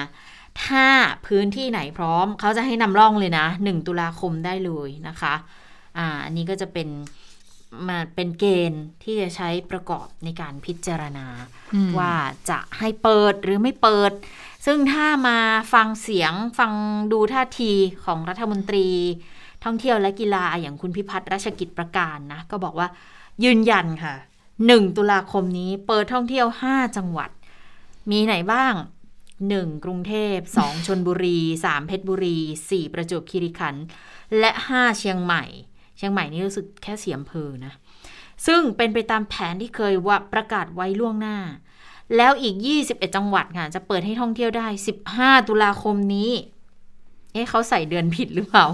[0.66, 0.86] ถ้า
[1.26, 5.34] พื้นที่ไหนพร้อม เขาจะให้นำร่องเลยนะ 1 ตุลาคมได้เลยนะคะ
[5.98, 6.88] อ่า อันนี้ก็จะเป็น
[7.88, 11.26] มาเป็นเกณฑ์ที่จะใช้ประกอบในการพิจารณา
[11.98, 12.14] ว่า
[12.50, 14.12] จะให้เปิดหรือไม่เปิด
[14.66, 15.38] ซึ่งถ้ามา
[15.72, 16.72] ฟังเสียงฟัง
[17.12, 17.72] ดูท่าที
[18.04, 18.88] ของรัฐมนตรี
[19.64, 22.88] ท่องเที่ยวและกีฬาอย่างคุณพิพัฒน์ราชกิจประการนะ ก็บอกว่า
[23.44, 24.14] ยืนยันค่ะ
[24.56, 27.30] 1 ตุลาคมนี้เปิดท่องเที่ยว 5 จังหวัด
[28.10, 28.74] มีไหนบ้าง
[29.28, 29.84] 1.
[29.84, 30.86] กรุงเทพ 2.
[30.86, 31.86] ชนบุรี 3.
[31.86, 32.38] เพชรบุรี
[32.70, 32.94] 4.
[32.94, 33.84] ประจวบคีรีขันธ์
[34.38, 35.44] และ 5 เชียงใหม่
[35.96, 37.72] เชียงใหม่นี่รู้สึกแค่เสียมเพอนะ
[38.46, 41.38] ซึ่งเป็นไปตามแผนที่เคยว่าประกาศไว้ล่วงหน้า
[42.16, 42.56] แล้วอีก
[42.86, 44.66] 21 จังหวัดค่ะ จะเปิดให้ท่องเที่ยวได้
[45.08, 46.30] 15 ตุลาคมนี้
[47.32, 48.66] เอ๊ะเขาใส่เดือนผิดหรือเปล่า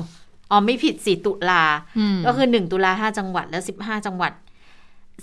[0.50, 1.62] อ๋อไม่ผิดสิตุลา
[1.98, 4.32] อืมก็คือ1ตุลาห้าจังหวัดแล้ว15จังหวัด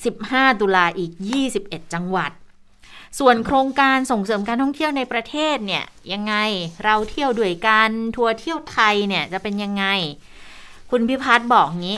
[0.01, 1.11] 15 ตุลาอีก
[1.53, 2.31] 21 จังหวัด
[3.19, 5.83] ส่วนโครงการส่งเสริมการท่องเที่ยวในประเทศเนี่ย
[6.13, 6.35] ยังไง
[6.83, 9.85] เราเที่ยวด้วยกันทัวร์เที่ยวไทยเนี่ยจะเป็นยังไง
[10.91, 11.97] คุณพิพัฒน์บอกงี้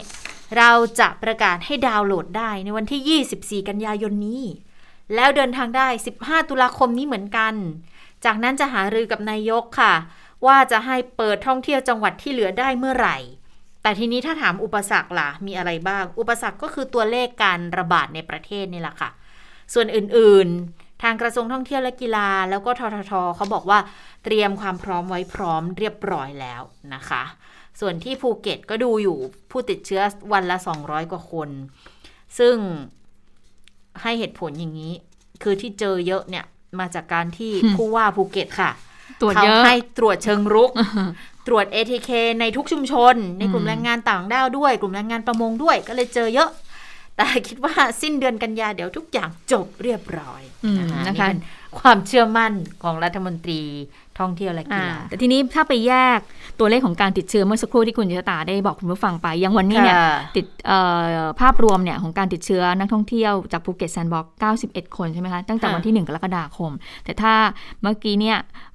[0.58, 3.22] เราจะประกาศให้ดาวน์โหลดได้ในวันที่
[3.64, 4.44] 24 กันยายนนี้
[5.16, 5.88] แล้วเดินทางได้
[6.20, 7.54] 15 ตุลาคมนี้เหมือนกัน
[8.26, 9.94] จากนั้นจะหารือกับนายกค่ะ
[10.46, 13.18] ว่าจะให้เปิดท่องเที่ยวจังหวัดที่เหลือได้เมื่อไหร่
[13.86, 19.10] แต่ทีนี้ถ้าถามอุปสรรคล่ะ มีอะไรบ้าง อุปสรรคก็คือตัวเลขการระบาดในประเทศนี่แหละค่ะ
[19.74, 23.80] ส่วนอื่นๆ ทางกระทรวงท่องเที่ยวและกีฬา แล้วก็ทททเขาบอกว่า
[24.24, 26.62] เตรียมความพร้อมไว้พร้อมเรียบร้อยแล้ว
[26.94, 27.24] นะคะ
[27.80, 29.18] ส่วนที่ภูเก็ตก็ดูอยู่
[29.52, 30.02] ผู้ติดเชื้อ
[30.34, 31.50] วันละ 200 กว่าคน
[32.40, 32.56] ซึ่ง
[34.02, 34.94] ให้เหตุผลอย่างนี้
[35.44, 36.46] คือที่เจอเยอะเนี่ย
[36.80, 38.72] มาจากการที่อืมผู้ว่าภูเก็ตค่ะ
[39.22, 40.72] ตรวจเขาเยอะให้ตรวจเชิงรุก
[41.48, 42.10] ตรวจ ATK
[42.40, 46.50] ในทุกชุมชน ในกลุ่มอืมแรงงานต่างด้าวด้วย กลุ่มแรงงานประมงด้วย ก็เลยเจอเยอะ
[47.18, 51.40] แต่คิดว่าสิ้นเดือนกันยาเดี๋ยวทุกอย่างจบเรียบร้อยอืมนะคะนะคะนี่เป็น
[51.80, 53.62] ความเชื่อมั่นของรัฐมนตรี
[54.20, 56.20] ท่องเที่ยวและกีอ่าฬาแต่ทีนี้ถ้าไปแยก
[56.60, 60.80] ตัวเลขของการติดเชื้อเมื่อสักครู่ที่คุณเจษฎาได้บอกคุณผู้ฟังไปอย่างวันนี้เนี่ยค่ะติดเอ่
[61.24, 64.36] อภาพรวมเนี่ยของการติดเชื้อนักท่องเที่ยวจากภูเก็ตแซนด์บ็อกซ์
[64.68, 66.72] 91 คนใช่ไหมคะ ตั้งแต่ค่ะวันที่ 1 กรกฎาคม
[67.06, 67.34] แต่ถ้า
[67.82, 68.38] เมื่อกี้เนี่ย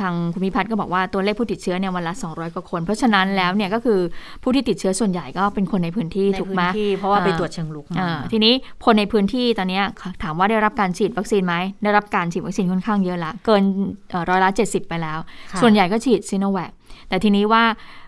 [0.00, 4.00] ทางคุณพิพัฒน์ก็บอกว่าตัวเลขผู้ติดเชื้อเนี่ยวันละ 200 กว่าคน เพราะฉะนั้นแล้วเนี่ยก็คือ
[4.42, 9.84] ผู้ที่ติดเชื้อส่วนใหญ่ก็เป็นคนในพื้นที่ในพื้นที่ถูกไหมเพราะว่าอ่าไปตรวจเชิงรุกมาอ่าทีนี้คนในพื้นที่ตอนเนี้ย
[10.22, 13.62] ถามว่าได้รับการฉีดวัคซีนไหมได้รับการฉีดวัคซีนค่อนข้างเยอะละเกิน
[14.10, 15.18] เอ่อร้อยละ70 ไปแล้ว
[15.52, 16.70] ค่ะส่วนใหญ่ก็ฉีดซีโนแวค
[17.08, 17.64] แต่ทีนี้ว่า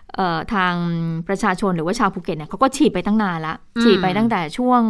[0.53, 0.73] ทาง
[1.27, 4.81] ประชาชนหรือว่าชาวภูเก็ตเนี่ยเขาก็ฉีดไปตั้งนานละอืมฉีดไปตั้งแต่ช่วง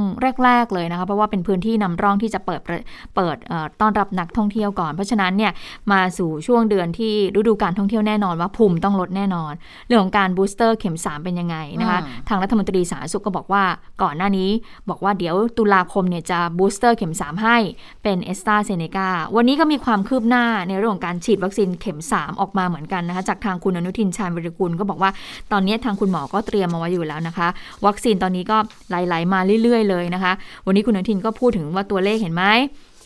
[0.43, 2.79] แรก ๆเลยนะคะเพราะว่าเป็นพื้นที่นำร่องที่จะเปิดประ
[3.15, 5.51] เปิดเอ่อต้อนรับนักท่องเที่ยวก่อน เพราะฉะนั้นเนี่ย
[5.91, 9.53] มาสู่ช่วงเดือนที่ฤดูการท่องเที่ยวแน่นอนว่าภูมิต้องลดแน่นอน
[9.87, 13.63] เรื่องของการ booster เข็ม 3 เป็นยังไงนะคะอืมทางรัฐมนตรีสาธารณสุขก็บอกว่า
[14.01, 14.49] ก่อนหน้านี้
[14.89, 17.57] บอกว่าเดี๋ยวตุลาคมเนี่ยจะ booster เข็ม 3 ให้
[18.03, 25.10] เป็นแอสตราเซเนกาวันนี้ก็มีความคืบหน้าในเรื่องของการฉีดวัคซีนเข็ม 3 ออกมาเหมือนกันนะคะจากทางคุณอนุทินชาญวีรกูลก็บอกว่า
[25.51, 27.47] ตอนนี้ทางคุณหมอก็เตรียมมาไว้อยู่แล้วนะคะ
[27.85, 28.57] วัคซีนตอนนี้ก็
[28.89, 30.33] ไหลๆมาเรื่อย ๆ เลยนะคะ
[30.65, 32.45] วันนี้คุณอนุทินก็พูดถึงว่าตัวเลขเห็นไหม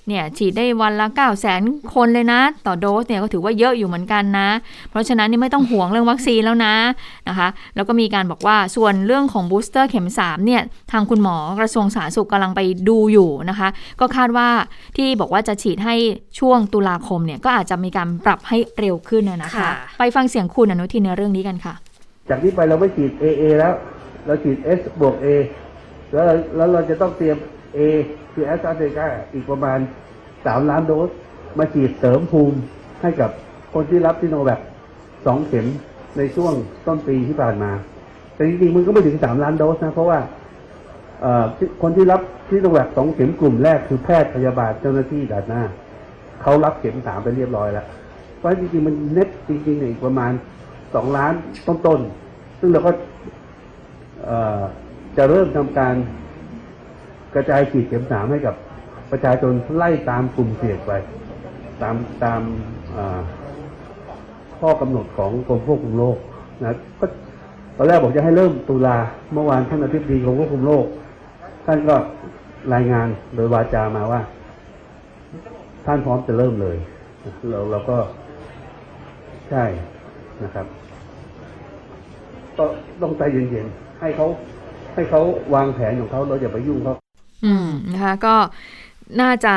[0.08, 4.50] เนี่ยฉีดได้วันละ 9 0 0 0 0 0คนเลยนะ ต่อโดสเนี่ยก็ถือว่าเยอะอยู่เหมือนกันนะ
[4.90, 6.76] เพราะฉะนั้นนี่ไม่ต้องห่วงเรื่องวัคซีนแล้วนะ
[7.30, 13.68] นะคะ แล้วก็มีการบอกว่าส่วนเรื่องของบูสเตอร์เข็ม 3 เนี่ย ทางคุณหมอกระทรวงสาธารณสุขกำลังไปดูอยู่นะคะ
[14.00, 14.48] ก็คาดว่า
[14.98, 15.96] ที่บอกว่าจะฉีดให้
[16.40, 21.74] ช่วงตุลาคมเนี่ยก็อาจจะมีการปรับให้เร็วขึ้นนะนะคะค่ะไปฟังเสียงคุณอนุทินในเรื่องนี้กันค่ะ
[22.30, 23.74] จากนี้ไปเราไม่ฉีด AA แล้ว
[24.26, 25.28] เราฉีด S บวก A
[26.12, 27.38] แล้วแล้วเราจะต้องเตรียม
[27.78, 27.80] A
[28.34, 29.80] คือแอสตราเซเนกาอีกประมาณ
[30.24, 31.10] 3 ล้านโดส
[31.58, 32.58] มาฉีดเสริมภูมิ
[33.02, 33.30] ให้กับ
[33.74, 34.60] คนที่รับซิโนแวค
[35.26, 35.66] สองเข็ม
[36.18, 36.54] ในช่วง
[36.88, 37.72] ต้นปีที่ผ่านมา
[38.36, 40.20] แต่จริงๆมันก็ไม่ถึง 3 ล้านโดสนะ เพราะว่า
[41.82, 45.64] คนที่รับซิโนแวคสองเข็มกลุ่มแรกคือแพทย์พยาบาลเจ้าหน้าที่ด่านหน้า
[46.42, 47.86] เขารับเข็มสามไปเรียบร้อยแล้ว
[48.38, 50.32] เพราะจริงๆมันเน็ตจริงๆเนี่ยอีกประมาณ
[50.96, 51.34] สองล้าน
[51.68, 52.92] ต้นๆ ซึ่งเราก็
[55.18, 55.96] จะเริ่มทำการ
[57.36, 58.56] กระจายฉีดเข็มสามให้กับ
[59.12, 60.92] ประชาชนไล่ตามกลุ่มเสี่ยงไป
[61.82, 62.42] ตามตาม
[64.60, 66.18] ข้อกำหนดของกรมควบคุมโรค
[66.62, 67.06] นะก็
[67.78, 68.98] ตอนแรกบอกจะให้เริ่มตุลา
[69.34, 70.86] เมื่อวานท่านอธิบดีกรมควบคุมโรค
[71.66, 71.96] ท่านก็
[72.74, 74.22] รายงานโดยวาจามาว่า
[75.86, 76.78] ท่านพร้อมจะเริ่มเลย
[77.50, 77.98] เราเราก็
[79.50, 79.64] ใช่
[80.44, 80.66] นะครับ
[82.58, 82.66] ก็
[83.02, 84.28] ต้องใจเย็นๆให้เขา
[84.94, 85.22] ให้เขา
[85.54, 86.96] วางแผนของเขาเราอย่าไปยุ่งเขา
[87.46, 88.36] อืมนะคะก็
[89.22, 89.56] น่าจะ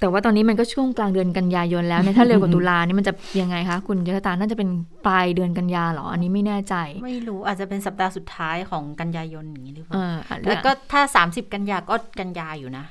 [0.00, 4.68] แต่ว่าตอนนี้มันก็ช่วงกลางเดือนกันยายนแล้วเนี่ยถ้าเร็วกว่าตุลานี่มันจะยังไงคะคุณเจษตาน่าจะเป็น
[5.06, 12.84] ปลายเดือนกันยาเหรออันนี้ไม่แน่ใจ ไม่รู้อาจจะเป็นสัปดาห์สุดท้ายของกันยายนอย่างนี้หรือเปเอล่าอแล้วก็ถ้า 30 กันยาก็กันยาอยู่นะ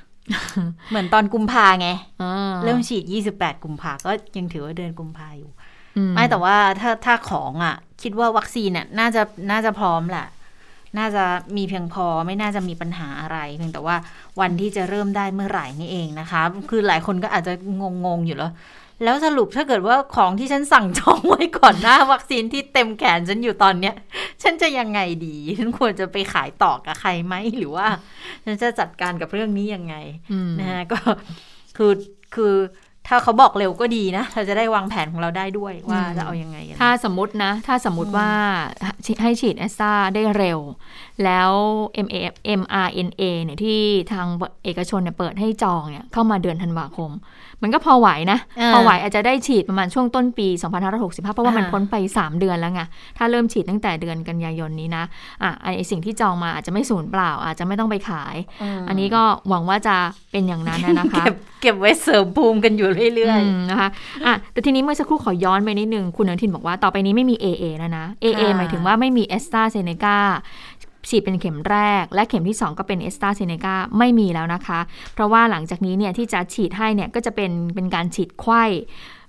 [0.90, 1.90] เหมือนตอนกุมภาไง
[2.22, 3.04] อ่าเริ่มฉีด
[3.36, 5.63] 28 กุมภาก็ยังถือว่าเดือนกุมภาอยู่อื
[6.16, 10.28] ไม่แต่ว่าถ้าถ้าของอะ คิดว่าวัคซีนน่ะน่าจะน่าจะพร้อมแหละ
[10.98, 11.24] น่าจะ
[11.58, 13.96] มีเพียงพอไม่น่าจะมีปัญหาอะไร เพียงแต่ว่า
[14.40, 17.54] วันที่จะเริ่มได้เมื่อไหร่นี่เองนะคะ คือหลายคนก็อาจจะ
[18.06, 18.52] งงๆอยู่แล้ว
[19.04, 23.96] แล้วสรุปถ้าเกิดว่าของที่ฉันสั่งจองไว้ก่อนหน้า วัคซีนที่เต็มแขนฉันอยู่ตอนเนี้ย
[24.44, 27.88] ฉันจะยังไงดี ฉันควรจะไปขายต่อกับใครไหมหรือว่า
[28.46, 29.96] ฉันจะจัดการกับเรื่องนี้ยังไง
[30.32, 31.00] อืมนะฮะก็
[31.78, 31.92] คือ
[32.36, 32.54] คือ
[33.08, 38.30] ถ้าเขาบอกเร็วก็ดีนะ เราจะได้วางแผนของเราได้ด้วยว่าจะเอายังไงกันถ้าสมมตินะ ถ้าสมมติว่า
[39.24, 40.60] ให้ฉีดแอสตราได้เร็ว
[41.24, 41.52] แล้ว
[42.06, 42.18] M A
[42.60, 43.80] M R N A เนี่ยที่
[44.12, 44.28] ทาง
[44.64, 47.12] เอกชนเนี่ยเปิดให้จองเนี่ยเข้ามาเดือนธันวาคม
[47.64, 50.48] มันก็พอไหวนะอ่าพอไหวอาจจะได้ฉีดประมาณช่วงต้นปี
[50.92, 52.82] 2565 เพราะว่ามันอ่าพ้นไป 3 เดือนแล้วไง
[53.18, 55.04] ถ้าเริ่มฉีดตั้งแต่เดือนกันยายนนี้นะ
[55.44, 58.36] อะไอสิ่งที่จองมาอาจจะไม่สูญเปล่า อาจจะไม่ต้องไปขาย
[58.80, 59.96] มอันนี้ก็หวังว่าจะ
[60.32, 63.90] เป็นอย่างนั้นนะนะคะ เก็บเก็บไว้เสริมภูมิกันอยู่เรื่อยอืมนะคะ
[64.26, 70.18] อะแต่ทีนี้เมื่อสักครู่ขอย้อนไปนิดนึง คุณอนุทินบอกว่าต่อไปนี้ไม่มี AA แล้วนะ AA ค่ะหมายถึงว่าไม่มีแอสตราเซเนกา
[71.10, 74.80] ฉีดเป็นเข็มแรก และเข็มที่ 2 ก็เป็นแอสตราเซเนกาไม่มีแล้วนะคะ
[75.14, 78.64] เพราะว่าหลังจากนี้เนี่ยที่จะฉีดให้เนี่ยก็จะเป็นเป็นการฉีดไขว้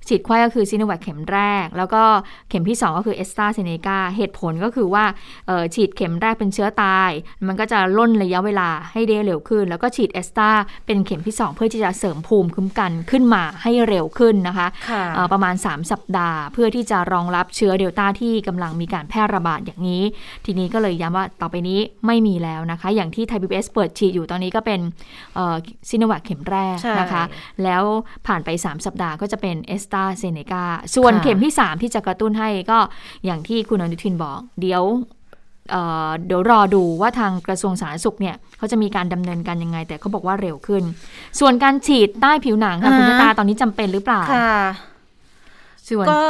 [0.09, 2.03] ฉีดไขว้ก็คือซีโนแวคเข็มแรก แล้วก็
[2.49, 5.05] เข็มที่ 2 ก็คือแอสตราเซเนกาเหตุผลก็คือว่า
[5.47, 7.11] เอ่อฉีดเข็มแรกเป็นเชื้อตาย
[7.47, 10.51] มันก็จะร่นระยะเวลาให้ได้เร็วขึ้น แล้วก็ฉีดแอสตรา
[10.87, 20.03] เป็นเข็มที่ 2 เพื่อที่จะเสริมภูมิคุ้มกันขึ้นมาให้เร็วขึ้นนะคะๆค่ะเอ่อประมาณ 3 สัปดาห์ เพื่อที่จะรองรับเชื้อเดลต้าที่กำลังมีการแพร่ระบาดอย่างนี้
[20.45, 24.81] ทีนี้ก็เลยย้ำว่าต่อไปนี้ไม่มีแล้วนะคะ อย่างที่ไทยพีบีเอสเปิดฉีดอยู่ตอนนี้ก็เป็น
[25.89, 27.25] ซิโนแวคเข็มแรกใช่นะคะ
[27.63, 27.83] แล้ว
[28.27, 30.65] ผ่านไป 3 สัปดาห์ก็จะเป็นแอสตราเซเนกา
[30.97, 32.79] ส่วนค่ะเข็มที่ 3 ที่จะกระตุ้นให้ก็
[33.25, 34.83] อย่างที่คุณอนุทินบอก เดี๋ยว
[35.71, 40.83] เอ่อเดี๋ยวรอดูว่าทางกระทรวงสาธารณสุขเนี่ยเขาจะมีการดำเนินการยังไง แต่เขาบอกว่าเร็วขึ้น
[41.41, 44.57] ส่วนการฉีดใต้ผิวหนังค่ะคุณชะตาตอนนี้จำเป็นหรือเปล่าค่ะ
[45.89, 46.25] ส่วนก็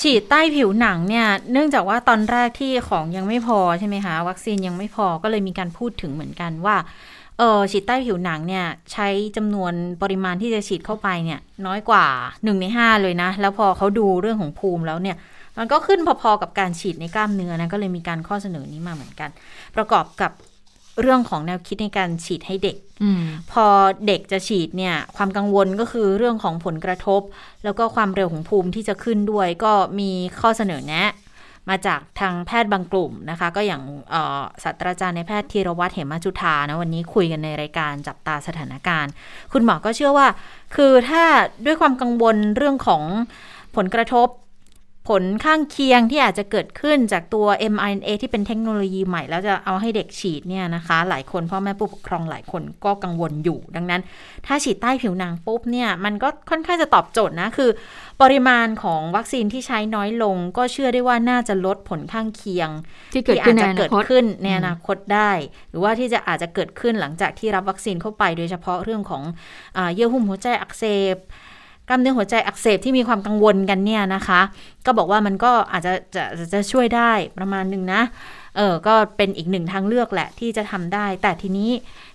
[0.00, 6.76] ฉีดใต้ผิวหนังเนี่ย เนื่องจากว่าตอนแรกที่ของยังไม่พอใช่ไหมคะวัคซีนยังไม่พอก็เลยมีการพูดถึงเหมือนกันว่า
[7.38, 9.72] เออฉีดใต้ผิวหนังเนี่ย ใช้จำนวน
[10.02, 15.16] ปริมาณที่จะฉีดเข้าไปเนี่ย น้อยกว่า1ใน5เลยนะ แล้วพอเขาดูเรื่องของภูมิแล้วเนี่ย
[15.58, 19.30] มันก็ขึ้นพอๆกับการฉีดในกล้ามเนื้อนะก็เลยมีการข้อเสนอนี้มาเหมือนกัน
[19.76, 20.32] ประกอบกับ
[21.00, 23.22] เรื่องของแนวคิดในการฉีดให้เด็กอืม
[23.52, 23.66] พอ
[24.06, 27.20] เด็กจะฉีดเนี่ย ความกังวลก็คือเรื่องของผลกระทบ
[27.64, 31.12] แล้วก็ความเร็วของภูมิที่จะขึ้นด้วย ก็มีข้อเสนอแนะ
[31.70, 33.82] มาจากทางแพทย์บางกลุ่มนะคะ ก็อย่าง
[34.62, 39.10] ศาสตราจารย์ในแพทย์ธีรวัตรเหมจุธานะวันนี้คุยกันในรายการจับตาสถานการณ์
[39.52, 40.26] คุณหมอก็เชื่อว่า
[40.76, 41.22] คือถ้า
[41.66, 43.02] ด้วยความกังวลเรื่องของ
[43.76, 44.28] ผลกระทบ
[45.14, 54.02] ผลข้างเคียงที่อาจจะเกิดขึ้นจากตัว mRNA ที่เป็นเทคโนโลยีใหม่ แล้วจะเอาให้เด็กฉีดเนี่ยนะคะ หลายคนพ่อแม่ผู้ปกครองหลายคนก็กังวลอยู่ ดังนั้น
[54.46, 57.70] ถ้าฉีดใต้ผิวหนังปุ๊บเนี่ย มันก็ค่อนข้างจะตอบโจทย์นะ คือ
[58.22, 62.70] ปริมาณของวัคซีนที่ใช้น้อยลง ก็เชื่อได้ว่าน่าจะลดผลข้างเคียง
[63.12, 65.30] ที่เกิดที่ขึ้อานจในจะอนาเกิดคตขึ้นในอนาคตได้
[65.70, 69.22] หรือว่าที่จะอาจจะเกิดขึ้นหลังจากที่รับวัคซีนเข้าไป โดยเฉพาะเรื่องของ
[69.76, 71.16] อาเยื่อหุ้มหัวใจอักเสบ
[71.88, 74.40] กล้ามเนื้อหัวใจอักเสบที่มีความกังวลกันเนี่ยนะคะ
[74.86, 78.02] ก็บอกว่ามันก็อาจจะจะจะจะช่วยได้ประมาณหนึ่งนะ
[78.56, 81.70] เออก็เป็นอีกหนึ่งทางเลือกแหละที่จะทำได้ แต่ทีนี้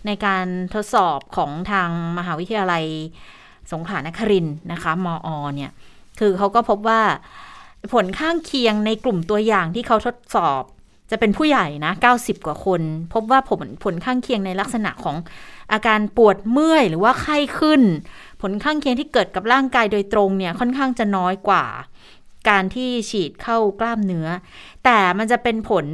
[0.05, 2.85] ในการทดสอบของทางมหาวิทยาลัย
[3.71, 5.71] สงขลานครินทร์นะคะ มอ เนี่ย
[6.19, 7.01] คือเขาก็พบว่า
[7.93, 10.63] ผลข้างเคียงในกลุ่มตัวอย่างที่เขาทดสอบ
[11.11, 12.81] จะเป็นผู้ใหญ่นะ 90 กว่าคน
[13.13, 15.15] พบว่าผลผลข้างเคียงในลักษณะของ
[15.71, 17.81] อาการปวดเมื่อยหรือว่าไข้ขึ้น
[18.41, 21.65] ผลข้างเคียงที่เกิดกับร่างกายโดยตรงเนี่ยค่อนข้างจะน้อยกว่า
[22.49, 24.27] การที่ฉีดเข้ากล้ามเนื้อ
[24.83, 25.85] แต่มันจะเป็นผล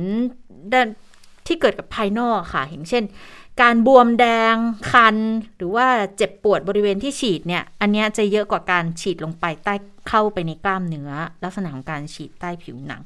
[1.47, 3.03] ที่เกิดกับภายนอกค่ะอย่างเช่น
[3.61, 4.55] การบวมแดง
[4.91, 5.15] คัน
[5.57, 9.73] หรือว่าเจ็บปวดบริเวณที่ฉีดเนี่ย อันเนี้ยจะเยอะกว่าการฉีดลงไปใต้
[10.09, 11.11] เข้าไปในกล้ามเนื้อ
[11.43, 13.01] ลักษณะของการฉีดใต้ผิวหนัง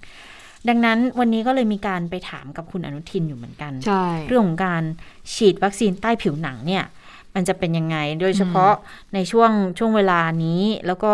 [0.67, 4.83] ดังนั้นวันนี้ก็เลยมีการไปถามกับคุณอนุทินอยู่เหมือนกันใช่เรื่องของการ
[5.35, 6.83] ฉีดวัคซีนใต้ผิวหนังเนี่ย
[7.35, 8.73] มันจะเป็นยังไง โดยเฉพาะ
[9.13, 11.13] ในช่วงช่วงเวลานี้แล้วก็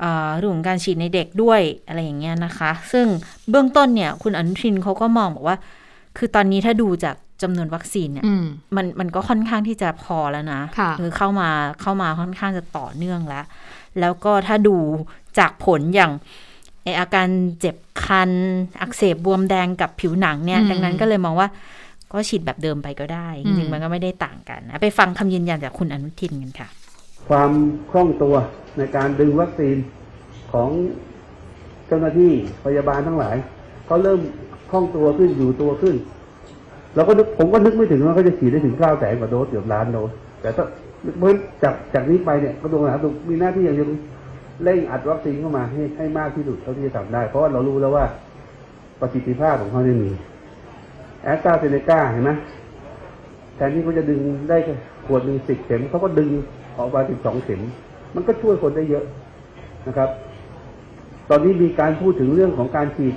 [0.00, 3.06] เอ่อเรื่องของการฉีดในเด็กด้วยอะไรอย่างเงี้ยนะคะ ซึ่ง
[3.50, 5.56] เบื้องต้นเนี่ยคุณอนุทินเขาก็มองบอกว่า
[6.18, 8.44] คือตอนนี้ถ้าดูจาก จำนวนวัคซีนเนี่ยอืม
[8.76, 11.50] มันมันก็ค่อนข้างที่จะพอแล้วนะค่ะอเข้ามา
[11.80, 13.44] เข้ามาค่อนข้างจะต่อเนื่องแล้ว
[14.00, 14.76] แล้วก็ถ้าดู
[15.38, 16.12] จากผลอย่าง
[16.82, 17.28] ไออาการ
[17.60, 18.30] เจ็บคัน
[18.80, 21.48] อักเสบบวมแดงกับผิวหนังเนี่ยอืมดังนั้นก็เลยมองว่า
[22.12, 26.68] ก็ฉีดแบบเดิมไปก็ได้จอืริงมๆมันก็ไม่ได้ต่างกันนะไปฟังคำยืนยันจากคุณอนุทินกันค่ะ
[27.28, 27.50] ความ
[27.90, 28.34] คล่องตัว
[28.78, 29.76] ในการดึงวัคซีน
[30.52, 30.68] ของ
[31.86, 32.32] เจ้าหน้าที่
[32.64, 33.36] พยาบาลทั้งหลาย
[33.86, 34.20] เขาเริ่ม
[34.70, 35.96] คล่องตัวขึ้นอยู่ตัวขึ้น
[36.94, 40.10] เราก็ผมก็นึกไม่ถึงว่าเขาจะฉีดได้ถึงเก้าแสนกว่าโดสเกือบล้านโดส
[40.42, 40.64] แต่ถ้า
[41.18, 43.88] เพราะฉะนั้นจากจากนี้ไปเนี่ยกระทรวงสาธารณสุขมีหน้าที่อย่างเดียว
[44.64, 48.04] เร่งอัดวัคซีนเข้ามาให้ให้มากที่สุดเท่าที่จะทำได้ เพราะว่าเรารู้แล้วว่า
[49.00, 50.10] ประสิทธิภาพของเขาเนี่ยมี
[51.22, 52.30] แอสตราเซเนกาเห็นไหม
[53.56, 54.74] แทนที่เขาจะดึงได้แค่
[55.06, 56.30] ขวดหนึ่งสิบเข็มเขาก็ดึง
[56.78, 57.60] ออกมาสิบสองเข็ม
[58.14, 59.04] มันก็ช่วยคนได้เยอะ
[59.86, 60.10] นะครับ
[61.30, 63.14] ตอนนี้มีการพูดถึงเรื่องของการฉีด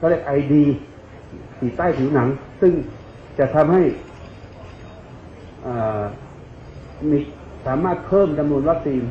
[0.00, 0.64] ก็เรียกไอดี
[1.58, 2.28] ฉีดใต้ผิวหนัง
[2.60, 2.72] ซึ่ง
[3.38, 3.82] จะทำให้
[7.10, 7.18] มี
[7.66, 9.02] สามารถเพิ่มจำนวนวัคซีน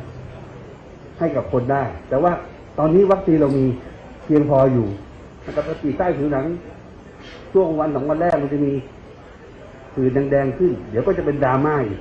[1.18, 2.32] ให้กับคนได้ แต่ว่า
[2.78, 3.66] ตอนนี้วัคซีนเรามี
[4.24, 4.86] เพียงพออยู่
[5.46, 6.46] นะครับปีใต้ผิวหนัง
[7.52, 8.72] ช่วงวันสองวันแรกมันจะมี
[9.94, 12.00] ผื่นแดงๆขึ้น เดี๋ยวก็จะเป็นดราม่าอีก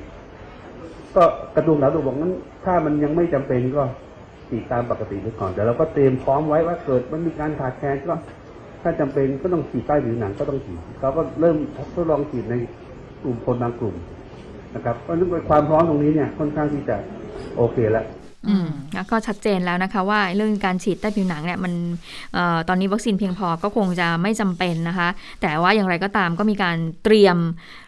[1.15, 1.23] ก็
[1.55, 2.33] กระทรวงสาธารณสุขบอกงั้น
[2.65, 3.83] ถ้ามันยังไม่จำเป็นก็
[4.49, 8.13] ฉีดตามปกติไปก่อนแต่เราก็เตรียมพร้อมไว้ว่าเกิดมันมีการขาดแคลนก็
[8.88, 11.58] ถ้าจำเป็นก็ต้องฉีดใต้ผิวหนังก็ต้องฉีดเขาก็เริ่ม
[11.95, 12.56] ทดลองฉีดใน
[13.23, 13.95] กลุ่มคนบางกลุ่ม
[14.76, 16.95] นะครับเพราะฉะนั้นความพร้อมตรงนี้เนี่ยค่อนข้างที่จะ
[17.56, 18.06] โอเคแล้ว
[18.50, 21.73] อืมแล้วก็ชัดเจนแล้วนะคะว่าเรื่องการฉีดใต้ผิวหนังเนี่ยมัน
[22.38, 25.10] ออตอนนี้วัคซีนเพียงพอก็คงจะไม่จำเป็นนะคะ
[25.41, 27.38] แต่ว่าอย่างไรก็ตามก็มีการเตรียม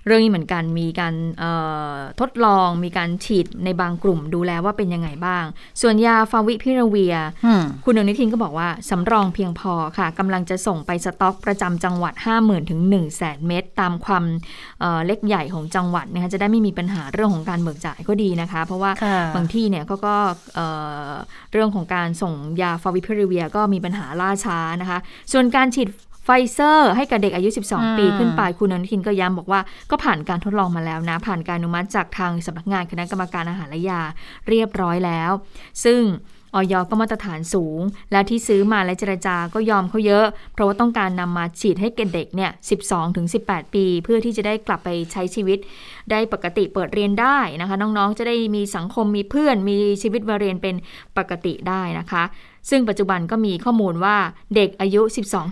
[0.09, 1.51] เรื่องนี้เหมือนกันมีการเอ่
[1.91, 5.43] อทดลองมีการฉีดในบางกลุ่มดูแลว่าเป็นยังไงบ้าง
[5.81, 14.23] ส่วนยาฟาวิพิราเวียอืมคุณอนุทินก็บอกว่าสำรองเพียงพอค่ะกำลังจะส่งไปสต็อกประจำจังหวัด 50,000 ถึง 1 0 0 0 0แเม็ดตามความ
[14.79, 20.15] เอ่อเล็กใหญ่ของจังหวัดนะคะจะได้ไม่มีปัญหาเรื่องของการเบิกจ่ายก็ดีนะคะ เพราะว่าค่ะบางที่เนี่ยก็ก็
[20.55, 20.67] เอ่
[21.09, 21.11] อ
[21.51, 24.99] เรื่องของการส่งยาฟาวิพิราเวียก็มีปัญหาล่าช้านะคะ
[25.31, 25.89] ส่วนการฉีด
[26.31, 29.61] ไฟเซอร์ให้กับเด็กอายุ 12 ปีขึ้นไป คุณอนุทินก็ย้ำบอกว่า
[29.91, 34.01] ก็ผ่านการทดลองมาแล้วนะ ผ่านการอนุมัติจากทางสำนักงานคณะกรรมการอาหารและยา
[34.49, 35.31] เรียบร้อยแล้ว
[35.83, 36.01] ซึ่ง
[36.55, 37.79] ออยก็มาตรฐานสูง
[38.11, 45.59] และที่ซื้อมาและเจรจาก็ยอมเขาเยอะ เพราะว่าต้องการนำมาฉีดให้แก่เด็กเนี่ย 12ถึง18 ปี เพื่อที่จะได้กลับไปใช้ชีวิต
[46.11, 50.75] ได้ปกติเปิดเรียนได้นะคะ น้องๆ จะได้มีสังคมมีเพื่อนมีชีวิตวัยเรียนเป็น
[51.17, 52.23] ปกติได้นะคะ
[52.69, 54.15] ซึ่งปัจจุบันก็มีข้อมูลว่า
[54.55, 55.01] เด็กอายุ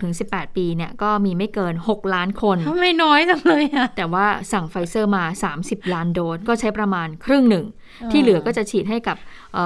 [0.03, 5.23] 12-18 ปีเนี่ยก็มีไม่เกิน 6 ล้านคนทำไมน้อยจังเลยอะแต่ว่าสั่งไฟเซอร์มา
[5.57, 7.65] 30 ล้านโดส ก็ใช้ประมาณครึ่งหนึ่ง
[8.11, 9.17] ที่เหลือก็จะฉีดให้กับ
[9.53, 9.65] เอ่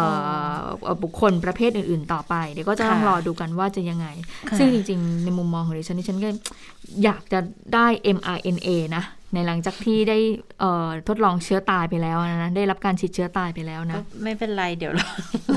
[0.56, 4.08] อเอ่อบุคคลประเภทอื่น ๆ ต่อไป เดี๋ยวก็จะต้องค่ะรอดูกันว่าจะยังไง
[4.50, 6.30] ค่ะซึ่งจริง ๆ ในมุมมองของดิฉันดิฉันก็
[7.04, 7.40] อยากจะ
[7.74, 10.18] ได้ mRNA นะ ในหลังจากที่ได้
[10.60, 15.08] เอ่อทดลองเชื้อตายไปแล้วนะ ได้รับการฉีดเชื้อตายไปแล้วนะก็ไม่เป็นไรเดี๋ยวเรา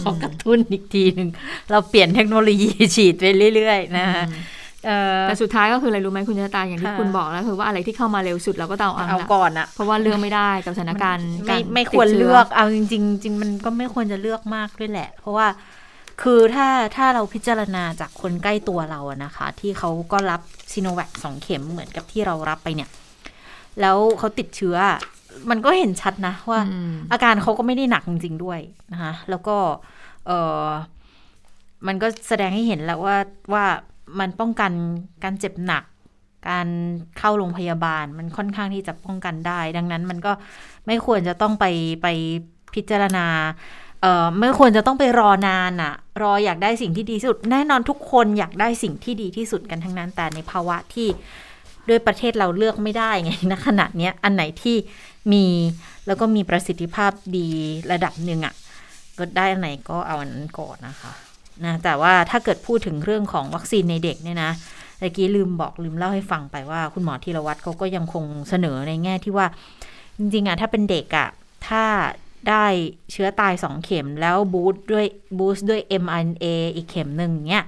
[0.02, 1.28] ขอกระตุ้นอีกทีหนึ่ง
[1.70, 4.24] เราเปลี่ยนเทคโนโลยีฉีดไปเรื่อย ๆ นะคะ
[4.86, 15.46] เอ่อแต่สุดท้ายก็คืออะไรรู้ไหมคุณเชื้อตายอย่างที่ค่ะคุณบอกแล้วคือว่าอะไรที่เข้ามาเร็วสุดเราก็ต้องเอาเอาละก่อนอะเพราะว่าเลือกไม่ได้กับสถานการณ์ไม่การไม่ควรติดชื้เลือกเอาจริงๆจริงมันก็ไม่ควรจะเลือกมากด้วยแหละ เพราะว่า
[16.22, 20.40] คือถ้าถ้าเราพิจารณาจากคนใกล้ตัวเราอะนะคะ ที่เขาก็รับ
[20.72, 22.88] ซีโนแวคสองเข็มเหมือนกับที่เรารับไปเนี่ย
[23.80, 24.76] แล้วเขาติดเชื้อ
[25.50, 28.60] มันก็เห็นชัดนะว่าอืมอาการเขาก็ไม่ได้หนักจริง ๆ ด้วย
[28.92, 29.56] นะคะแล้วก็
[30.26, 30.30] เอ
[30.62, 30.66] อ
[31.86, 33.16] มันก็แสดงให้เห็นแล้วว่า
[33.52, 33.64] ว่า
[34.20, 34.72] มันป้องกัน
[35.24, 35.84] การเจ็บหนัก
[36.48, 36.68] การ
[37.18, 40.32] เข้าโรงพยาบาล มันค่อนข้างที่จะป้องกันได้ ดังนั้นมันก็
[40.86, 41.64] ไม่ควรจะต้องไป
[42.02, 42.06] ไป
[42.74, 43.26] พิจารณา
[44.00, 51.08] เอ่อไม่ควรจะต้องไปรอนานอะรออยากได้สิ่งที่ดีที่สุด แน่นอนทุกคนอยากได้สิ่งที่ดีที่สุดกันทั้งนั้น แต่ในภาวะที่
[51.88, 54.76] ด้วยประเทศเราเลือกไม่ได้ไงณขณะเนี้ยอันไหนที่
[55.32, 55.44] มี
[56.06, 57.48] แล้วก็มีประสิทธิภาพดี
[57.92, 58.54] ระดับหนึ่งอะ
[59.18, 61.12] ก็ได้อันไหนก็เอาอันนั้นก่อนนะคะ
[61.64, 64.50] นะแต่ว่าถ้าเกิดพูดถึงเรื่องของวัคซีนในเด็กเนี่ยนะ
[64.98, 69.46] เมื่อกี้ลืมบอกลืมเล่าให้ฟังไปว่า คุณหมอธีรวัตรเขาก็ยังคงเสนอในแง่ที่ว่า
[70.18, 71.28] จริงๆอะถ้าเป็นเด็กอะ
[71.68, 71.84] ถ้า
[72.48, 72.66] ได้
[73.12, 75.06] เชื้อตายสองเข็มแล้วบูสต์ด้วย
[75.38, 76.44] บูสต์ด้วย mRNA
[76.74, 77.64] อีกเข็มหนึ่งเนี้ย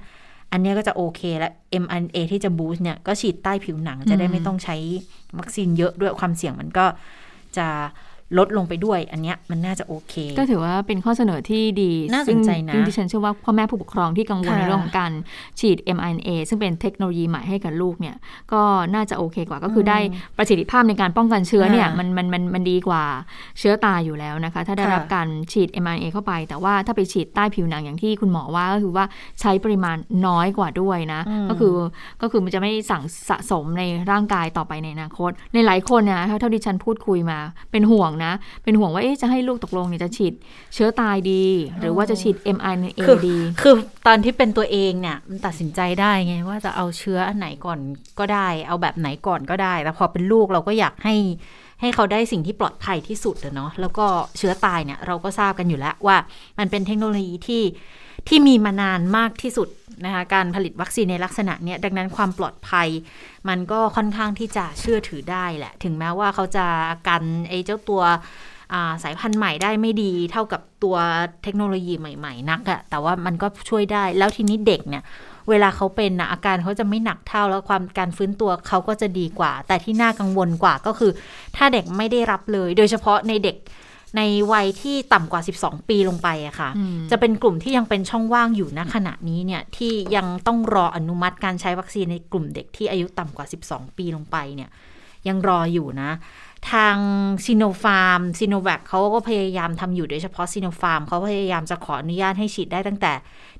[0.51, 4.75] อันนี้ก็จะโอเคแล้ว mRNA ที่จะบูสต์เนี่ยก็ฉีดใต้ผิวหนังจะได้ไม่ต้องใช้
[5.39, 6.85] วัคซีนเยอะด้วยความเสี่ยงมันก็
[7.57, 7.67] จะ
[8.37, 15.11] ลดลงไปด้วย อันเนี้ยมันน่าจะโอเค ก็ถือว่าเป็นข้อเสนอที่ดีน่าสนใจนะซึ่งดิฉันเชื่อว่าพ่อแม่ผู้ปกครองที่กังวลค่ะในเรื่องของการ
[15.59, 18.15] ฉีด mRNA ซึ่งเป็นเทคโนโลยีใหม่ให้กับลูกเนี่ย
[18.53, 18.61] ก็
[18.93, 19.99] น่าจะโอเคกว่าก็คือได้
[20.37, 23.03] ประสิทธิภาพในการป้องกันเชื้อเนี่ยค่ะมันมันมันมันดีกว่า
[23.59, 29.05] เชื้อตายอยู่แล้วนะคะ ถ้าได้ค่ะรับการฉีด mRNA เข้าไป แต่ว่าถ้าไปฉีดใต้ผิวหนังอย่างที่คุณหมอว่าก็คือว่า
[29.41, 31.73] ใช้ปริมาณน้อยกว่าด้วยนะอืมก็คือ
[32.21, 37.39] ก็คือมันจะไม่สั่งสะสมในร่างกายต่อไปในอนาคต ในหลายคนเนี่ยเท่าที่ฉันพูดคุยมา
[37.71, 40.33] เป็นห่วงนะ เป็นห่วงว่าเอ๊ะจะให้ลูกตกลงเนี่ยจะฉีด
[40.73, 41.45] เชื้อตายดี
[41.79, 43.73] หรือว่าจะฉีด mRNA คือดี คือ
[44.07, 47.79] ตอนที่เป็นตัวเองเนี่ยมันตัดสินใจได้ไงว่าจะเอาเชื้ออันไหนก่อน
[48.19, 51.15] ก็ได้ เอาแบบไหนก่อนก็ได้ แต่พอเป็นลูกเราก็อยากให้
[51.81, 54.05] ให้เขาได้สิ่งที่ปลอดภัยที่สุดอะเนาะแล้วก็
[54.37, 56.17] เชื้อตายเนี่ยเราก็ทราบกันอยู่แล้วว่า
[56.59, 57.63] มันเป็นเทคโนโลยีที่
[58.27, 59.67] ที่มีมานานมากที่สุด
[60.05, 62.87] นะคะการผลิตวัคซีนในลักษณะเนี้ยดังนั้นความปลอดภัย
[63.49, 66.65] มันก็ค่อนข้างที่จะเชื่อถือได้แหละ ถึงแม้ว่าเขาจะ
[67.07, 70.97] กันไอ้เจ้าตัวาสายพันธุ์ใหม่ได้ไม่ดีเท่ากับตัว
[71.43, 75.03] เทคโนโลยีใหม่ ๆ นักอะแต่ว่ามันก็ช่วยได้แล้วทีนี้เด็กเนี่ย
[75.49, 81.11] เวลาเขาเป็นนะอาการเขาจะไม่หนักเท่าแล้วความการฟื้นตัวเขาก็จะดีกว่า แต่ที่น่ากังวลกว่าก็คือ
[81.55, 83.55] ถ้าเด็กไม่ได้รับเลย โดยเฉพาะในเด็ก
[84.17, 94.69] ในวัยที่ต่ำกว่า 12 ปีลงไปอะค่ะอืมจะเป็นกลุ่มที่ยังเป็นช่องว่างอยู่ณขณะนี้เนี่ยที่ยังต้องรออนุมัติการใช้วัคซีนในกลุ่มเด็กที่อายุต่ำกว่า 12 ปีลงไปเนี่ย
[95.27, 96.11] ยังรออยู่นะ
[96.71, 96.97] ทาง
[97.45, 103.13] ซีโนฟาร์มซีโนแวคเขาก็พยายามทำอยู่โดยเฉพาะซีโนฟาร์มเขาพยายามจะขออนุญาตให้ฉีดได้ตั้งแต่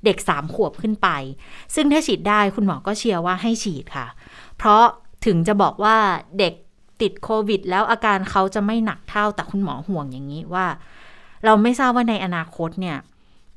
[0.05, 1.09] เด็ก 3 ขวบขึ้นไป
[1.75, 4.07] ซึ่งถ้าฉีดได้คุณหมอก็เชียร์ว่าให้ฉีดค่ะ
[4.57, 4.83] เพราะ
[5.25, 5.95] ถึงจะบอกว่า
[6.39, 6.53] เด็ก
[7.01, 10.65] ติดโควิด แล้วอาการเขาจะไม่หนักเท่าแต่คุณหมอห่วงอย่างนี้ว่า
[11.45, 12.97] เราไม่ทราบว่าในอนาคตเนี่ย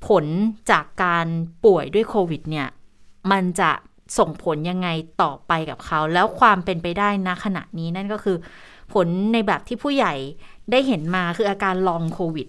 [0.06, 0.24] ผล
[0.70, 1.26] จากการ
[1.64, 2.68] ป่วยด้วยโควิดเนี่ย
[3.30, 3.70] มันจะ
[4.18, 4.88] ส่งผลยังไง
[5.22, 8.36] ต่อไปกับเขา แล้วความเป็นไปได้นะขณะนี้นั่นก็คือ
[8.92, 10.14] ผลในแบบที่ผู้ใหญ่
[10.70, 12.46] ได้เห็นมาคืออาการลองโควิด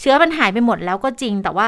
[0.00, 1.66] เชื้อมันหายไปหมดแล้วก็จริง แต่ว่า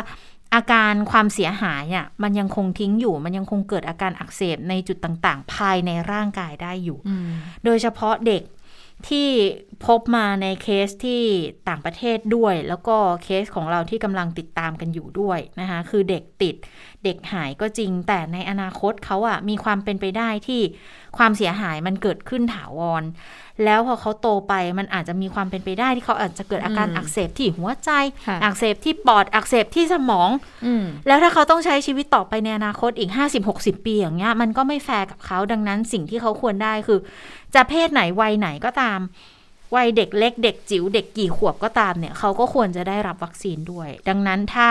[0.54, 7.28] อาการความเสียหายอะมันยังคงทิ้งอยู่ มันยังคงเกิดอาการอักเสบในจุดต่างๆ ภายในร่างกายได้อยู่อืม
[7.64, 8.42] โดยเฉพาะเด็ก
[9.08, 9.28] ที่
[9.86, 11.22] พบมาในเคสที่
[11.68, 16.54] ต่างประเทศด้วย แล้วก็เคสของเราที่กำลังติดตามกันอยู่ด้วยนะคะคือเด็กติด
[17.04, 20.60] เด็กหายก็จริง แต่ในอนาคตเขาอะมีความเป็นไปได้ที่
[21.16, 23.02] ความเสียหายมันเกิดขึ้นถาวร
[23.64, 27.90] แล้วพอเขาโตไปมันอาจจะมีความเป็นไปได้ที่เขาอาจจะเกิดอาการอืมอักเสบที่หัวใจ
[28.26, 30.30] ค่ะอักเสบที่ปอดอักเสบที่สมอง
[30.66, 33.10] อืมแล้วถ้าเขาต้องใช้ชีวิตต่อไปในอนาคตอีก
[33.48, 37.00] 50-60 ปีอย่างเงี้ยมันก็ไม่แฟร์กับเขาดังนั้นสิ่งที่เขาควรได้คือ
[37.54, 39.00] จะเพศไหนวัยไหนก็ตาม
[39.74, 44.68] วัยเด็กเล็กเด็กจิ๋วเด็กกี่ขวบก็ตามเนี่ยเขาก็ควรจะได้รับวัคซีนด้วย ดังนั้นถ้า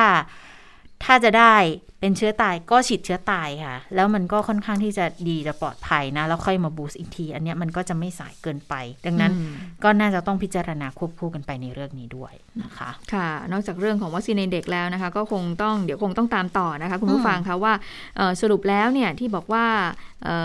[1.06, 1.56] ถ้าจะได้
[2.00, 8.74] เป็นเชื้อตายก็ฉีดเชื้อตายค่ะ แล้วมันก็ค่อนข้างที่จะดีจะปลอดภัยนะ แล้วค่อยมา boost อีกที อันเนี้ยมันก็จะไม่สายเกินไป
[9.06, 17.74] ดังนั้นอืมก็น่าจะต้องพิจารณาควบคู่กันไปในเรื่องนี้ด้วยนะคะ ค่ะ นอกจากเรื่องของวัคซีนในเด็กแล้วนะคะ ก็คงต้องเดี๋ยวคงต้องตามต่อนะคะ คุณผู้ฟังคะอืมว่า
[18.18, 19.66] เอ่อสรุปแล้วเนี่ยที่บอกว่า
[20.26, 20.38] เอ่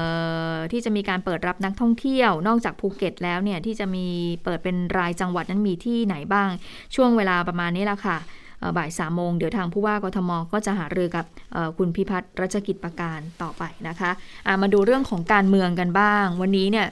[0.52, 4.06] อที่จะมีการเปิดรับนักท่องเที่ยว นอกจากภูเก็ตแล้วเนี่ยที่จะมี
[4.44, 6.50] เปิดเป็นรายจังหวัดนั้นมีที่ไหนบ้าง
[6.94, 14.10] ช่วงเวลาประมาณนี้แหละค่ะเอ่อ บ่ายสามโมง เดี๋ยวทางผู้ว่ากทมก็จะหารือกับเอ่อคุณพิพัฒน์รัชกิจประการต่อไปนะคะ
[14.46, 16.86] อะมาดูเรื่องของการเมืองกันบ้าง วันนี้เนี่ย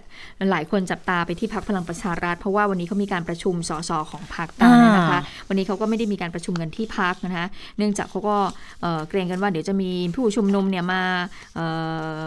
[0.51, 8.37] หลายคนจับตาไปที่พักพลังประชารัฐ เพราะว่าวันนี้เขามีการประชุมสสของพรรคกันนะคะ วันนี้เขาก็ไม่ได้มีการประชุมกันที่พักนะคะเนื่องจากเขาก็
[8.81, 11.03] เอ่อเกรงกันว่าเดี๋ยวจะมีผู้ชุมนุมเนี่ยมา
[11.55, 11.67] เอ่
[12.19, 12.23] อ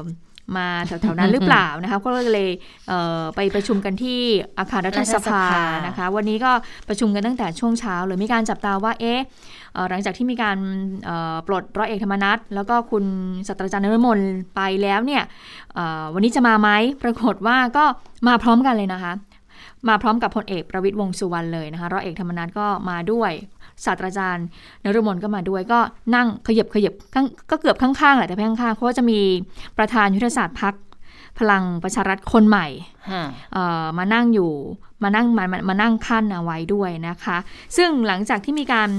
[0.57, 2.49] มาแถวๆนั้นหรือเปล่านะคะก็เลย
[2.87, 4.19] เอ่อไปประชุมกันที่
[4.59, 6.51] อาคารรัฐสภารัฐสภานะคะ วันนี้ก็
[6.87, 9.19] ประชุมกันตั้งแต่ช่วงเช้าเลยมีการจับตาว่าเอ๊ะ
[9.73, 10.57] เอ่อหลังจากที่มีการ
[11.05, 13.05] เอ่อปลดร้อยเอกธรรมนัฐแล้วก็คุณ
[13.47, 14.19] ศาสตราจารย์นฤมล
[14.55, 15.23] ไปแล้วเนี่ย
[15.75, 16.69] เอ่อวันนี้จะมาไหม
[17.03, 17.83] ปรากฏว่าก็
[18.27, 19.13] มาพร้อมกันเลยนะคะ
[19.89, 23.31] มาพร้อมกับพลเอกประวิตยวงษ์สุวรรณเลยนะคะร้อยเอกธรรมนัฐก็มาด้วย
[23.85, 24.45] ศาสตราจารย์
[24.83, 25.79] นฤมลก็มาด้วยก็
[26.15, 29.19] นั่งขยับขยับข้างก็เกือบข้างๆแหละแต่ไม่ข้างๆเพราะว่าจะมี
[29.77, 30.75] ประธานยุทธศาสตร์พัก
[31.39, 32.67] พลังประชารัฐคนใหม่
[33.11, 34.51] ฮะเอ่อมานั่งอยู่
[35.03, 37.37] มานั่งมามามานั่งขั้นเอาไว้ด้วยนะคะ
[37.77, 38.89] ซึ่งหลังจากที่มีการ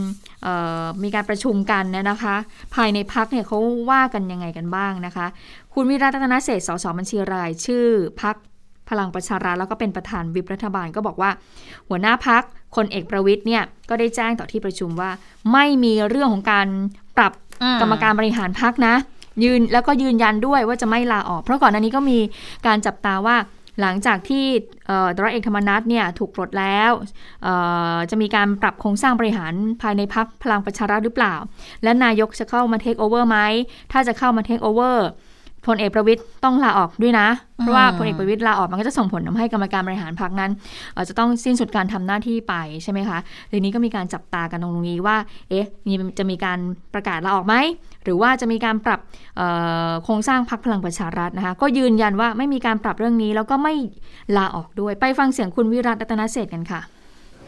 [0.42, 2.36] เอ่อมีการประชุมกันเนยนะคะ
[2.74, 3.58] ภายในพักเนี่ยเขา
[3.90, 5.26] ว่ากันยังไงกันบ้างนะคะ
[5.74, 7.86] คุณวิรัตนเศรษฐ์สสบัญชีรายชื่อ
[8.22, 8.36] พัก
[8.88, 11.30] พลังประชารัฐแล้วก็เป็นประธานวิปรัฐบาลก็บอกว่า
[11.88, 12.42] หัวหน้าพัก
[12.76, 15.10] คนเอกประวิทย์เนี่ยก็ได้แจ้งต่อที่ประชุมว่า
[15.52, 16.66] ไม่มีเรื่องของการ
[17.16, 18.94] ปรับอืมกรรมการบริหารพักนะ
[19.44, 22.18] ยืนแล้วก็ยืนยันด้วยว่าจะไม่ลาออก เพราะก่อนหน้านี้ก็มี
[22.66, 23.36] การจับตาว่า
[23.80, 24.44] หลังจากที่
[24.86, 26.90] เอ่อร้อยเอกธรรมนัฐเนี่ยถูกปลดแล้ว
[27.42, 27.54] เอ่
[27.94, 29.52] อจะมีการปรับโครงสร้างบริหาร
[29.82, 31.34] ภายในพักพลังประชารัฐหรือเปล่า
[31.82, 33.38] และนายกจะเข้ามาเทคโอเวอร์ไหม
[33.92, 35.06] ถ้าจะเข้ามาเทคโอเวอร์
[35.66, 40.50] พลเอกประวิทย์ต้องลาออกด้วยนะ เพราะว่าอืมพลเอกประวิทย์ลาออกมันก็จะส่งผลทำให้กรรมการบริหารพักนั้น
[40.92, 43.18] เอ่อจะต้องสิ้นสุดการทำหน้าที่ไปใช่ไหมคะ
[43.50, 45.16] ทีนี้ก็มีการจับตากันตรงนี้ว่า
[45.50, 46.58] เอ๊ะมีจะมีการ
[46.94, 47.54] ประกาศลาออกไหม
[48.04, 49.00] หรือว่าจะมีการปรับ
[49.36, 49.46] เอ่
[49.88, 53.74] อโครงสร้างพักพลังประชารัฐนะคะ ก็ยืนยันว่าไม่มีการปรับเรื่องนี้ แล้วก็ไม่
[54.36, 56.80] ลาออกด้วย ไปฟังเสียงคุณวิรัตรัตนเศรษฐ์กันค่ะ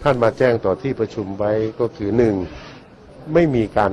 [0.02, 2.34] ท่านมาแจ้งต่อที่ประชุมไว้ก็คือหนึ่ง
[3.34, 3.92] ไม่มีการ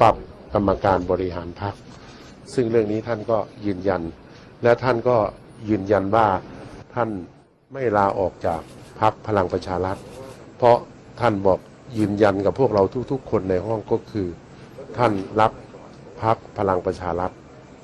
[0.00, 0.16] ปรับ
[0.54, 1.74] กรรมการบริหารพัก
[2.54, 4.02] ซึ่งเรื่องนี้ท่านก็ยืนยัน
[4.62, 5.16] และท่านก็
[5.68, 6.26] ยืนยันว่า
[6.94, 7.08] ท่าน
[7.72, 8.60] ไม่ลาออกจาก
[9.00, 9.96] พักพลังประชารัฐ
[10.56, 10.76] เพราะ
[11.20, 11.58] ท่านบอก
[11.98, 14.28] ยืนยันกับพวกเราทุกๆ คนในห้องก็คือ
[14.96, 15.52] ท่านรัก
[16.22, 17.30] พักพลังประชารัฐ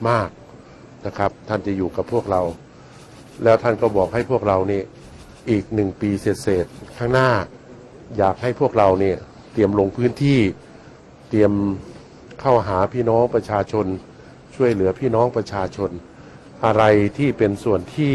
[0.09, 0.31] มาก
[1.07, 2.43] นะครับ ท่านจะอยู่กับพวกเรา
[3.45, 4.81] แล้วท่านก็บอกให้พวกเรานี่
[5.51, 7.29] อีกหนึ่งปีเศษๆข้างหน้า
[8.19, 9.17] อยากให้พวกเราเนี่ย
[9.53, 10.41] เตรียมลงพื้นที่
[11.29, 11.53] เตรียม
[12.41, 13.87] เข้าหาพี่น้องประชาชน
[14.57, 15.91] ช่วยเหลือพี่น้องประชาชน
[16.67, 16.85] อะไร
[17.19, 18.15] ที่เป็นส่วนที่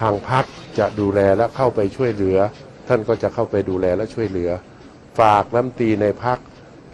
[0.00, 0.44] ทางพัก
[0.78, 2.38] จะดูแลและเข้าไปช่วยเหลือ
[2.88, 4.50] ท่านก็จะเข้าไปดูแลและช่วยเหลือ
[5.18, 6.38] ฝากน้ำตีในพัก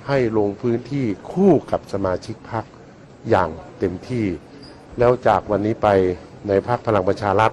[0.08, 2.64] ให้ลงพื้นที่คู่กับสมาชิกพัก
[3.30, 4.26] อย่างเต็มที่
[4.98, 5.88] แล้วจากวันนี้ไป
[6.48, 7.52] ในพักพลังประชารัฐ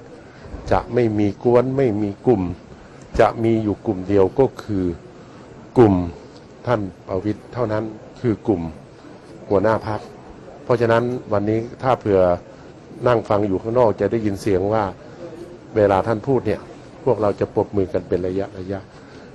[0.71, 2.43] จะไม่มีกวนไม่มีกลุ่ม
[3.19, 4.85] จะมีอยู่กลุ่มเดียวก็คือ
[5.77, 5.95] กลุ่ม
[6.67, 7.83] ท่านประวิตยเท่านั้น
[8.21, 8.61] คือกลุ่ม
[9.49, 9.99] หัวหน้าพัก
[10.65, 11.03] เพราะฉะนั้น
[11.33, 12.21] วันนี้ถ้าเผื่อ
[13.07, 14.83] นั่งฟังอยู่ข้างนอกจะได้ยินเสียงว่า
[15.75, 16.61] เวลาท่านพูดเนี่ย
[17.03, 18.79] พวกเราจะปรบมือกันเป็นระยะระยะ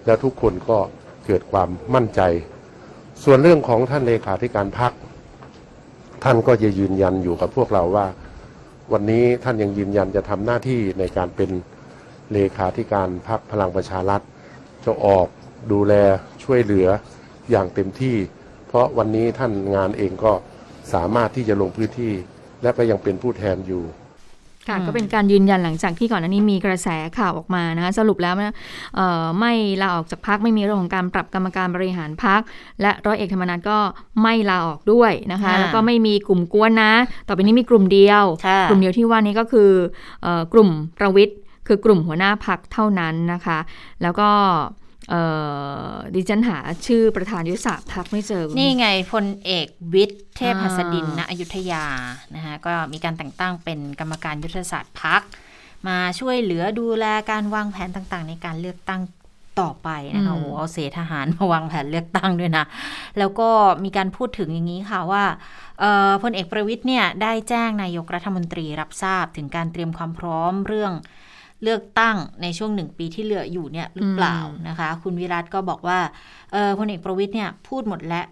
[0.07, 0.78] แล้วทุกคนก็
[1.26, 2.20] เกิดความมั่นใจ
[3.24, 4.93] ส่วนเรื่องของท่านเลขาธิการพัก
[6.24, 8.07] ท่านก็จะยืนยันอยู่กับพวกเราว่า
[8.93, 11.51] วันนี้ท่านยังยืนยันจะทำหน้าที่ในการเป็น
[12.33, 14.20] เลขาธิการพักพลังประชารัฐ
[14.85, 15.26] จะออก
[15.72, 15.95] ดูแล
[16.43, 16.89] ช่วยเหลือ
[17.51, 18.16] อย่างเต็มที่
[18.68, 20.33] เพราะวันนี้ท่านงานเองก็
[20.95, 22.12] สามารถที่จะลงพื้นที่
[22.62, 23.84] และก็ยังเป็นผู้แทนอยู่
[24.68, 26.88] ค่ะอืมก็เป็นการยืนยันหลังจากที่ก่อนหน้านี้มีกระแส
[27.18, 28.55] ข่าวออกมานะคะสรุปแล้วนะ
[28.97, 32.41] เอ่อไม่ลาออกจากพักไม่มีเรื่องของการปรับกรรมการบริหารพัก
[32.80, 33.78] และร้อยเอกธรรมนัฐก็
[34.22, 36.93] ไม่ลาออกด้วยนะคะค่ะแล้วก็ไม่มีกลุ่มกวนนะ
[37.26, 39.70] ต่อไปนี้มีกลุ่มเดียวค่ะกลุ่มเดียวที่ว่านี้ก็คือ
[40.22, 40.68] เอ่อกลุ่ม
[40.99, 43.59] ประวิทย์คือกลุ่มหัวหน้าพักเท่านั้นนะคะ
[44.03, 44.62] แล้วก็เอ่อ
[46.15, 51.85] ดิฉันหาชื่อประธานยุทธศาสตร์พักไม่เจอ นี่ไงพลเอกวิทย์เทพหัสดินอ่าณอยุธยา
[52.35, 55.23] นะคะก็มีการแต่งตั้งเป็นกรรมการยุทธศาสตร์พัก
[55.89, 59.01] มาช่วยเหลือดูแลการวางแผนต่างๆ ในการเลือกตั้ง
[59.61, 62.65] ต่อไปนะคะโอ้โหเอาเสทหารมาวางแผนเลือกตั้งด้วยนะ
[63.19, 63.49] แล้วก็
[63.85, 65.25] มีการพูดถึงอย่างนี้ค่ะว่า
[65.81, 70.93] เอ่อพลเอกประวิทย์เนี่ยได้แจ้งนายกรัฐมนตรีรับทราบถึงการเตรียมความพร้อมเรื่อง
[71.63, 74.37] เลือกตั้งในช่วงหนึ่งปีที่เหลืออยู่เนี่ยหรือเปล่า
[74.69, 75.99] นะคะ คุณวิรัตก็บอกว่า
[76.79, 78.27] พลเอกประวิทย์เนี่ยพูดหมดแล้ว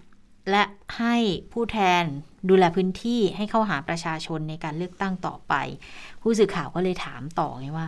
[0.51, 0.63] และ
[0.99, 1.17] ให้
[1.53, 2.03] ผู้แทน
[2.49, 5.55] ดูแลพื้นที่ให้เข้าหาประชาชนในการเลือกตั้งต่อไป
[6.23, 7.87] ผู้สื่อข่าวก็เลยถามต่อไงว่า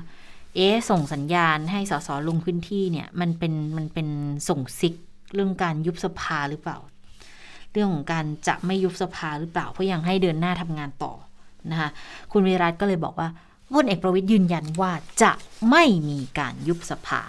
[0.57, 4.09] เอ๊ส่งสัญญาณให้สสลงพื้นที่เนี่ย มันเป็นมันเป็น
[4.49, 4.95] ส่งซิก
[5.35, 6.79] เรื่องการยุบสภาหรือเปล่า
[7.73, 11.13] เรื่องของการจะไม่ยุบสภาหรือเปล่าเพราะยังให้เดินหน้าทำงานต่อ
[11.71, 11.89] นะคะ
[12.33, 13.29] คุณวิรัตก็เลยบอกว่า
[13.75, 14.93] พลเอกประวิทย์ยืนยันว่า
[15.23, 15.33] จะ
[15.71, 17.23] ไม่มีการยุบสภา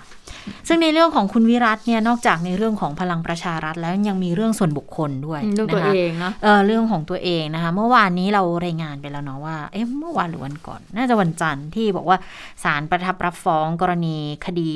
[0.67, 12.17] ซึ่งในเรื่องของคุณวิรัตเนี่ยนอกจากในเรื่องของพลังประชารัฐแล้วยังมีเรื่องส่วนบุคคลด้วยเรื่องตัวนะคะเองเนาะเออเรื่องของตัวเองนะคะเมื่อวานนี้เรารายงานไปแล้วเนาะว่าเอ๊ะเมื่อวานหรือวันก่อน น่าจะวันจันทร์ที่บอกว่า
[12.63, 14.71] ศาลประทับรับฟ้องกรณีคดี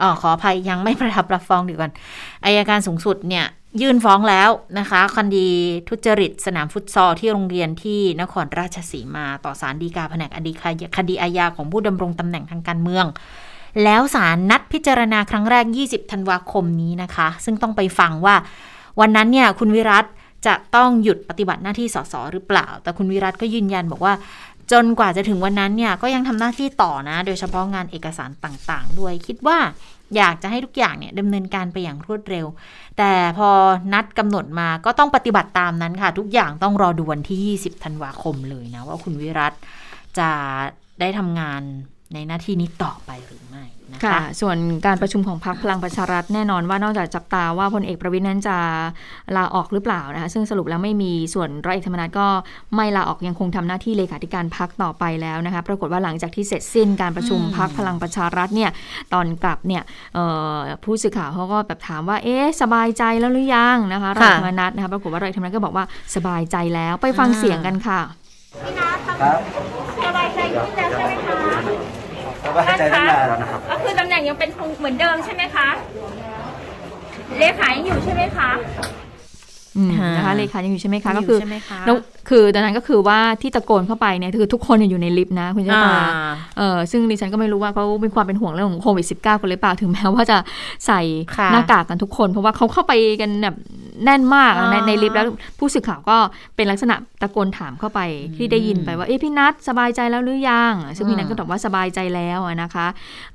[0.00, 1.90] อ๋อขออภัยยังไม่ประทับรับฟ้องดียวกัน
[2.44, 3.46] อายการสูงสุดเนี่ย
[3.80, 5.48] ยื่นฟ้องแล้วนะคะคดี
[5.88, 10.52] ทุจริตสนามฟุตซอลที่โรงเรียนที่นครราชสีมาต่อศาลฎีกาแผนกอดี
[10.96, 13.06] คดีอาญาของผู้ดำรงตำแหน่งทางการเมือง
[13.84, 18.34] แล้วศาลนัดพิจารณาครั้งแรก 20 ธันวาคมนี้นะคะ ซึ่งต้องไปฟังว่า
[19.00, 20.04] วันนั้นเนี่ยคุณวิรัต
[20.46, 24.14] จะต้องหยุดปฏิบัติหน้าที่สสหรือเปล่า แต่คุณวิรัตก็ยืนยันบอกว่า
[24.72, 29.58] จนกว่าจะถึงวันนั้นเนี่ยก็ยังทำหน้าที่ต่อนะ โดยเฉพาะงานเอกสารต่างๆ ด้วยคิดว่า
[30.16, 32.46] อยากจะให้ทุกอย่างเนี่ยดำเนินการไปอย่างรวดเร็ว
[32.98, 33.50] แต่พอ
[33.92, 39.52] นัดกำหนดมาก็ต้องปฏิบัติตามนั้นค่ะ ทุกอย่างต้องรอดูวันที่ 20 ธันวาคมเลยนะ ว่าคุณวิรัต
[40.18, 40.30] จะ
[41.00, 41.62] ได้ทำงาน
[42.14, 44.56] ในหน้าที่นี้ต่อไปหรือไม่ นะคะค่ะส่วน
[44.86, 48.56] การประชุมของพรรคพลังประชารัฐแน่นอนว่านอกจากจับตาว่าพลเอกประวิทย์นั้นจะ
[49.36, 52.26] ลาออกหรือเปล่านะคะซึ่งสรุปแล้วไม่มีส่วนร้อยเอกธรรมนัฐก็
[52.76, 58.70] ไม่ลาออกยังคงทำหน้าที่เลขาธิการพรรคต่อไปแล้วนะคะปรากฏว่าหลังจากที่เสร็จสิ้นการประชุมอืมพรรคพลังประชารัฐเนี่ย
[59.12, 59.82] ตอนกลับเนี่ย
[60.14, 60.24] เอ่
[60.54, 65.84] อผู้สื่อข่าวเขาก็แบบถามว่าเอ๊ะสบายใจแล้วหรือยังนะคะร้อยเอกธรรมนัฐนะคะปรากฏว่าร้อยเอกธรรมนัฐก็บอกว่า
[66.14, 68.00] สบายใจแล้วไปฟังเสียงกันค่ะ
[69.20, 69.38] ครับ
[70.06, 71.45] สบายใจขึ้นแล้วใช่ไหมคะ
[72.56, 75.68] สบายใจตั้งนานแล้วนะครับ ก็คือตำแหน่งยังเป็นคงเหมือนเดิมใช่ไหมคะ
[77.38, 78.50] เลขายังอยู่ใช่ไหมคะ
[80.16, 81.96] นะคะเลขายังอยู่ใช่ไหมคะยังก็อยู่คือใช่ไหมคะแล้ว
[82.28, 90.38] คือตอนนั้นก็คือว่าที่ตะโกนเข้าไปเนี่ยคือทุกคนเนี่ยอยู่ในลิฟต์นะคุณเจ้าตาอ่าเออซึ่งดิฉันก็ไม่รู้ว่าเขามีความเป็นห่วงเรื่องของโควิด -19 กันหรือเปล่าถึงแม้ว่าจะ
[90.86, 91.00] ใส่
[91.36, 93.56] ค่ะหน้ากากกันทุกคน เพราะว่าเขาเข้าไปกันแบบ
[94.04, 95.26] แน่นมากอะในอ่าในลิฟต์แล้ว
[95.58, 96.16] ผู้สื่อข่าวก็
[96.56, 98.00] เป็นลักษณะตะโกนถามเข้าไป
[98.36, 102.86] ที่ได้ยินไปว่าเอ๊ะพี่นัทสบายใจแล้วหรือยังซึ่งพี่นัทก็ตอบว่าสบายใจแล้วอะนะคะ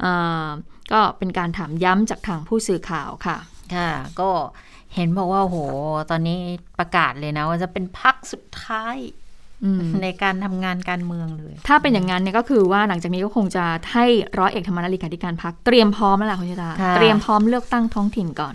[0.02, 0.12] เอ่
[0.44, 0.46] อ
[0.92, 3.38] ก็เป็นการถามย้ำจากทางผู้สื่อข่าวค่ะ
[3.76, 3.90] ค่ะ
[4.20, 4.30] ก็
[4.96, 5.58] เห็นบอกว่าโอ้โห
[6.12, 6.40] ตอนนี้
[6.80, 8.98] ประกาศเลยนะ ว่าจะเป็นพักสุดท้าย
[9.64, 14.06] อืมในการทำงานการเมืองเลย ถ้าเป็นอย่างนั้นเนี่ยก็คือว่าหลังจากนี้ก็คงจะให้
[14.40, 18.54] ร้อยเอกธรรมนัฐเลขาธิการพักเตรียมพร้อมแล้วล่ะคุณชะตาค่ะเตรียมพร้อมเลือกตั้งท้องถิ่นก่อน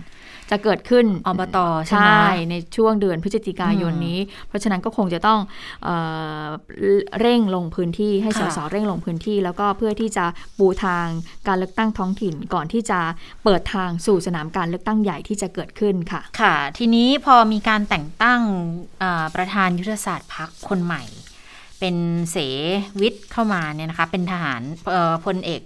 [0.51, 2.09] จะเกิดขึ้นอบตใช่ไหม
[2.49, 5.39] ในช่วงเดือนพฤศจิกายนนี้ เพราะฉะนั้นก็คงจะต้อง
[5.83, 5.89] เอ
[6.43, 6.45] อ
[7.19, 10.25] เร่งลงพื้นที่ให้สค่ะสเร่งลงพื้นที่ แล้วก็เพื่อที่จะ
[10.57, 11.05] ปูทาง
[11.47, 12.99] การเลือกตั้งท้องถิ่นก่อนที่จะ
[13.43, 18.41] เปิดทางสู่สนามการเลือกตั้งใหญ่ที่จะเกิดขึ้นค่ะ ค่ะ ทีนี้พอมีการแต่งตั้ง
[19.03, 21.03] อ่าประธานยุทธศาสตร์พักคนใหม่
[21.79, 21.95] เป็น
[22.31, 22.37] เส
[23.01, 25.61] วิทย์เข้ามาเนี่ยนะคะ เป็นทหารเอ่อพลเอก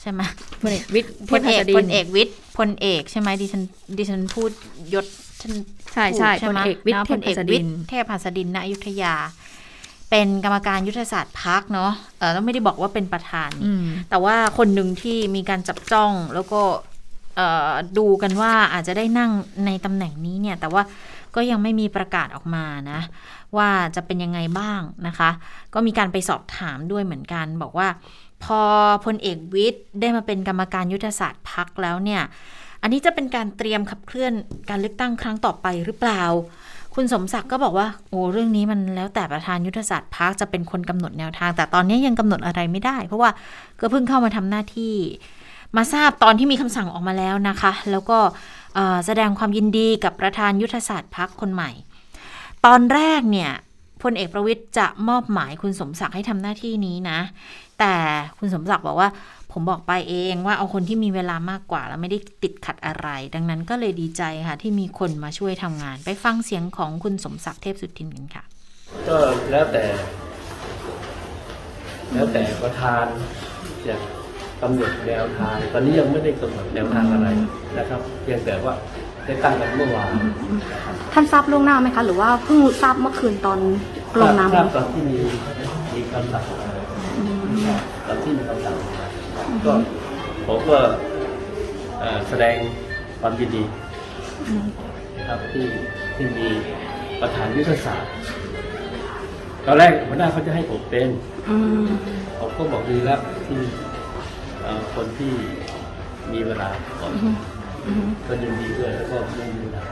[0.00, 0.20] ใช่ไหม
[0.62, 3.62] พลเอกวิทย์พลเอกเทพหัสดินพลเอกวิทย์ พลเอกใช่ไหมดิฉัน
[3.98, 4.50] ดิฉันพูด
[4.94, 5.06] ยศ
[5.40, 5.52] ฉัน
[5.92, 9.14] ใช่ใช่ถูพลไหมเอกวิทย์นะเทพพลเอหักสวิดิทนย์เทพหัสดินณอยุธยา
[10.10, 16.60] เป็นกรรมการยุทธศาสตร์พักเนาะเออต้องไม่ได้บอกว่าเป็นประธานนี่อืมแต่ว่าคนหนึ่งที่มีการจับจ้องแล้วก็
[17.36, 19.30] เอ่อดูกันว่าอาจจะได้นั่ง
[19.66, 20.82] ในตำแหน่งนี้เนี่ย แต่ว่า
[21.34, 23.00] ก็ยังไม่มีประกาศออกมานะ
[23.56, 25.30] ว่าจะเป็นยังไงบ้างนะคะ
[25.74, 27.88] ก็มีการไปสอบถามด้วยเหมือนกัน บอกว่า
[28.44, 28.60] พอ
[29.04, 32.22] พลเอกวิทย์ได้มาเป็นกรรมการยุทธศาสตร์พักแล้วเนี่ย
[32.82, 34.32] อันนี้จะเป็นการเตรียมขับเคลื่อน
[34.70, 36.22] การเลือกตั้งครั้งต่อไปหรือเปล่า
[36.94, 43.30] คุณสมศักดิ์ก็บอกว่าโอ้เรื่องนี้มันแล้วแต่ประธานยุทธศาสตร์พักจะเป็นคนกำหนดแนวทาง แต่ตอนนี้ยังกำหนดอะไรไม่ได้ เพราะว่า
[43.80, 44.94] ก็เพิ่งเข้ามาทำหน้าที่
[45.76, 48.18] มาทราบตอนที่มีคำสั่งออกมาแล้วนะคะ แล้วก็
[49.06, 51.70] แสดงความยินดีกับประธานยุทธศาสตร์พักคนใหม่
[52.66, 53.50] ตอนแรกเนี่ย
[54.02, 57.20] พลเอกประวิทย์จะมอบหมายคุณสมศักดิ์ให้ทำหน้าที่นี้นะ
[57.80, 57.94] แต่
[58.38, 59.08] คุณสมศักดิ์บอกว่า
[59.52, 68.44] ผมบอกไปเองว่าเอาคนที่มีเวลามากกว่า แล้วไม่ได้ติดขัดอะไร ดังนั้นก็เลยดีใจค่ะ ที่มีคนมาช่วยทำงาน ไปฟังเสียงของคุณสมศักดิ์เทพสุทินกันค่ะ
[69.08, 69.16] ก็
[69.50, 69.84] แล้วแต่
[72.12, 73.04] แล้วแต่ประธาน
[73.86, 73.96] จะ
[74.62, 77.28] กำหนดแนวทาง ตอนนี้ยังไม่ได้กำหนดแนวทางอะไร
[77.78, 78.74] นะครับเพียงแต่ว่า
[79.30, 80.10] ได้ตั้งกันเมื่อวาน
[81.12, 83.58] ท่านทราบล่วงหน้าไหมคะ หรือว่าเพิ่งทราบเมื่อคืนตอน
[84.20, 85.18] ลงนามทราบตอนที่มี
[85.94, 86.44] มีคำสั่ง
[87.66, 87.76] มา
[88.06, 89.06] ตอนที่มีคำสั่งมา
[89.64, 89.72] ก็
[90.46, 90.78] ผมก็
[92.00, 92.56] เอ่อแสดง
[93.20, 93.64] ความยินดี
[95.18, 95.64] นะครับที่
[96.14, 96.46] ที่มี
[97.20, 98.10] ประธานยุทธศาสตร์
[99.66, 101.08] ตอนแรกหัวหน้าเขาจะให้ผมเป็น
[101.48, 101.86] อืม
[102.38, 103.60] ผมก็บอกดีแล้วที่
[104.62, 105.32] เอ่อคนที่
[106.32, 106.68] มีเวลา
[107.00, 107.12] ก่อน
[108.26, 109.82] ก็ยินดีด้วยแล้วก็ไม่มีเวลา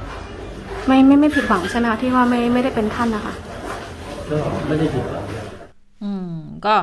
[0.86, 3.34] ไม่ไม่ไม่ผิดหวังใช่ไหมคะที่ว่าไม่ไม่ได้เป็นท่านนะคะ
[4.30, 4.36] ก็
[4.66, 5.44] ไม่ได้ผิดหวังนะ
[6.04, 6.27] อืม
[6.66, 6.74] ก็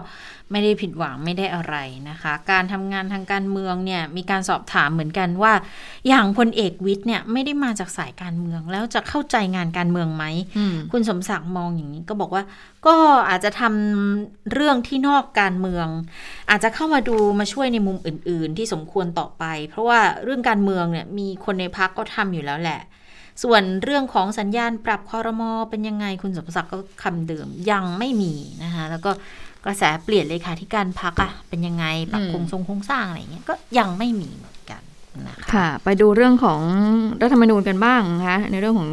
[0.51, 1.75] ไม่ได้ผิดหวังไม่ได้อะไร
[2.09, 5.53] นะคะ การทำงานทางการเมืองเนี่ยมีการสอบถามเหมือนกันว่า
[6.07, 10.25] อย่างพลเอกวิทย์เนี่ยไม่ได้มาจากสายการเมืองแล้วจะเข้าใจงานการเมืองไหม
[10.57, 12.43] อืมคุณสมศักดิ์มองอย่างนี้ก็บอกว่า
[12.87, 12.95] ก็
[13.29, 15.87] อาจจะทำเรื่องที่นอกการเมือง
[16.49, 22.81] อาจจะเข้ามาดูมาช่วยในมุมอื่น ๆ ที่สมควรต่อไป เพราะว่าเรื่องการเมืองเนี่ยมีคนในพักก็ทำอยู่แล้วแหละ
[23.43, 29.11] ส่วนเรื่องของสัญญาณปรับคอรมอเป็นยังไงคุณสมศักดิ์ก็คำเดิมยังไม่มีนะคะแล้วก็
[29.65, 34.81] กระแสเปลี่ยนเลยค่ะที่การพักอะเป็นยังไงปรับอืมโครงทรงโครงสร้างอะไรอย่างเงี้ยก็ยังไม่มีเหมือนกัน
[35.27, 36.61] นะคะค่ะ ไปดูเรื่องของ
[37.21, 38.91] รัฐธรรมนูญกันบ้างนะคะในเรื่องของ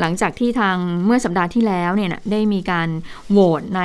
[0.00, 2.88] หลังจากที่ทางเมื่อสัปดาห์ที่แล้วเนี่ยนะได้มีการ
[3.30, 3.82] โหวตใน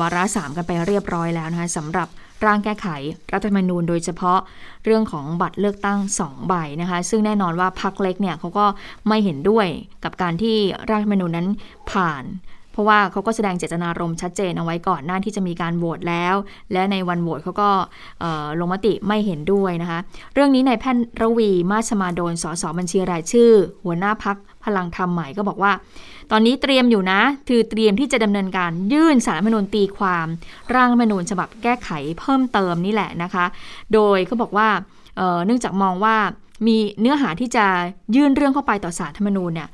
[0.00, 2.08] วาระสามกันไปเรียบร้อยแล้วนะคะสำหรับ
[2.44, 2.88] ร่างแก้ไข
[3.32, 4.38] รัฐธรรมนูญโดยเฉพาะ
[4.84, 8.66] เรื่องของบัตรเลือกตั้ง 2 ใบนะคะ ซึ่งแน่นอนว่าพรรคเล็กเนี่ยเขาก็
[9.08, 9.66] ไม่เห็นด้วย
[10.04, 10.56] กับการที่
[10.90, 11.48] ร่างรัฐธรรมนูญนั้น
[11.90, 12.24] ผ่าน
[12.76, 16.34] เพราะว่าเขาก็แสดงเจตนารมณ์ชัดเจนเอาไว้ก่อนหน้าที่จะมีการโหวตแล้ว
[16.72, 17.70] และในวันโหวตเขาก็
[18.60, 19.98] ลงมติไม่เห็นด้วยนะคะ
[20.34, 23.50] เรื่องนี้ในายแพทย์ระวีมาชมาโดนสสบัญชีรายชื่อ
[23.84, 25.72] หัวหน้าพักพลังธรรมใหม่ก็บอกว่า
[26.30, 30.26] ตอนนี้เตรียมอยู่นะคือเตรียมที่จะดำเนินการยื่นสารมนูญตีความ
[30.74, 33.44] ร่างมนูญฉบับแก้ไขเพิ่มเติมนี่แหละนะคะ
[33.94, 34.68] โดยเขาบอกว่า
[35.44, 36.16] เนื่องจากมองว่า
[36.66, 37.66] มีเนื้อหาที่จะ
[38.16, 39.68] ยื่นเรื่องเข้าไปต่อสารธรรมนูญเนี่ย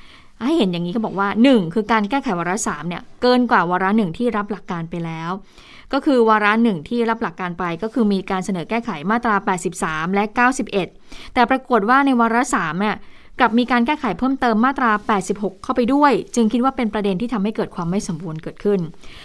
[0.45, 5.31] ให้เห็นอย่างนี้เขาบอกว่า 1 คือการแก้ไขวาระสามเนี่ยเกินกว่าวาระหนึ่งที่รับหลักการไปแล้ว
[5.93, 9.35] ก็คือวาระหนึ่งที่รับหลักการไปก็คือมีการเสนอแก้ไขมาตรา
[9.75, 10.25] 83 และ
[10.79, 12.97] 91 แต่ปรากฏว่าในวาระสามเนี่ย
[13.41, 14.91] กลับมีการแก้ไขเพิ่มเติมมาตรา
[15.29, 18.81] 86 เข้าไปด้วย จึงคิดว่าเป็นประเด็นที่ทำให้เกิดความไม่สมบูรณ์เกิดขึ้น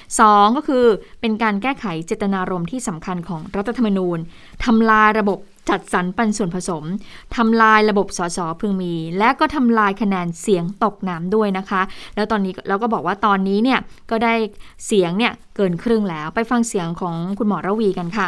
[0.05, 0.86] 2 ก็คือ
[1.22, 4.18] เป็นการแก้ไขเจตนารมณ์ที่สำคัญของรัฐธรรมนูญ
[4.65, 5.39] ทำลายระบบ
[5.70, 6.84] จัดสรรปันส่วนผสม
[7.36, 11.82] ทำลายระบบสสพึงมี และก็ทำลายคะแนนเสียงตกน้ำด้วยนะคะ
[12.15, 13.80] แล้วตอนนี้แล้วก็บอกว่าตอนนี้เนี่ย
[14.11, 14.34] ก็ได้
[14.88, 18.28] เสียงเนี่ยเกินครึ่งแล้วไปฟังเสียงของคุณหมอระวีกันค่ะ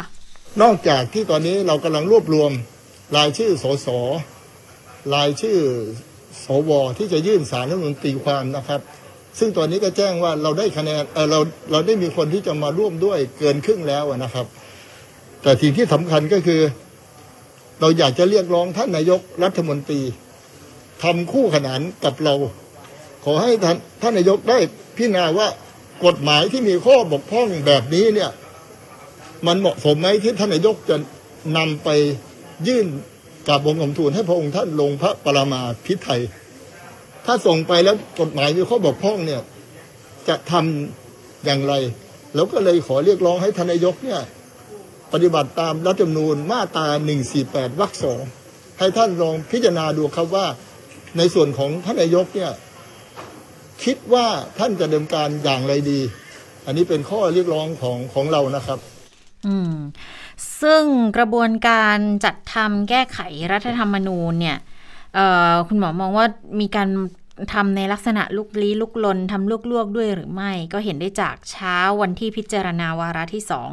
[0.62, 2.50] นอกจากที่ตอนนี้เรากำลังรวบรวม
[3.16, 3.88] รายชื่อสส
[5.14, 5.58] รายชื่อ
[6.44, 8.80] สวที่จะยื่นสารรัฐธรรมนูญตีความนะครับ
[9.38, 14.46] ซึ่งตอนนี้ก็แจ้งว่าเราได้คะแนนเออเราเราได้มีคนที่จะมาร่วมด้วยเกินครึ่งแล้วนะครับ
[15.42, 16.60] แต่สิ่งที่สำคัญก็คือ
[17.80, 20.00] เราอยากจะเรียกร้องท่านนายกรัฐมนตรี
[21.02, 22.34] ทำคู่ขนานกับเรา
[23.24, 24.58] ขอให้ท่านท่านนายกได้
[24.96, 25.48] พิจารณาว่า
[26.06, 28.30] กฎหมายที่มีข้อบกพร่องแบบนี้เนี่ย
[29.46, 30.96] มันเหมาะสมไหมที่ท่านนายกจะ
[31.56, 31.88] นำไป
[32.68, 32.86] ยื่น
[33.48, 36.20] กับองค์มทูลให้พระองค์ท่านลงพระปรมาภิไธย
[37.26, 39.40] ถ้าส่งไปแล้วกฎหมายมีข้อบกพร่องเนี่ย
[40.28, 41.74] จะทำอย่างไร
[42.34, 44.20] แล้วก็เลยขอเรียกร้องให้ท่านนายกเนี่ย
[45.12, 46.86] ปฏิบัติตามรัฐธรรมนูญมาตรา
[47.34, 48.22] 148 วรรคสอง
[48.78, 50.46] ให้ท่านลองพิจารณาดูครับว่า
[51.18, 52.52] ในส่วนของท่านนายกเนี่ย
[53.84, 54.26] คิดว่า
[54.58, 56.00] ท่านจะดำเนินการอย่างไรดี
[56.66, 58.78] อันนี้เป็นข้อเรียกร้องของของเรานะครับ
[59.46, 59.74] อืม
[60.62, 60.84] ซึ่ง
[61.16, 63.18] กระบวนการจัดทำแก้ไข
[63.52, 64.58] รัฐธรรมนูญเนี่ย
[65.14, 66.26] เออคุณหมอมองว่า
[66.60, 66.88] มีการ
[67.54, 73.70] ทำในลักษณะลุกลี้ลุกลนทำลวกๆด้วยหรือไม่ ก็เห็นได้จากเช้าวันที่พิจารณาวาระที่สอง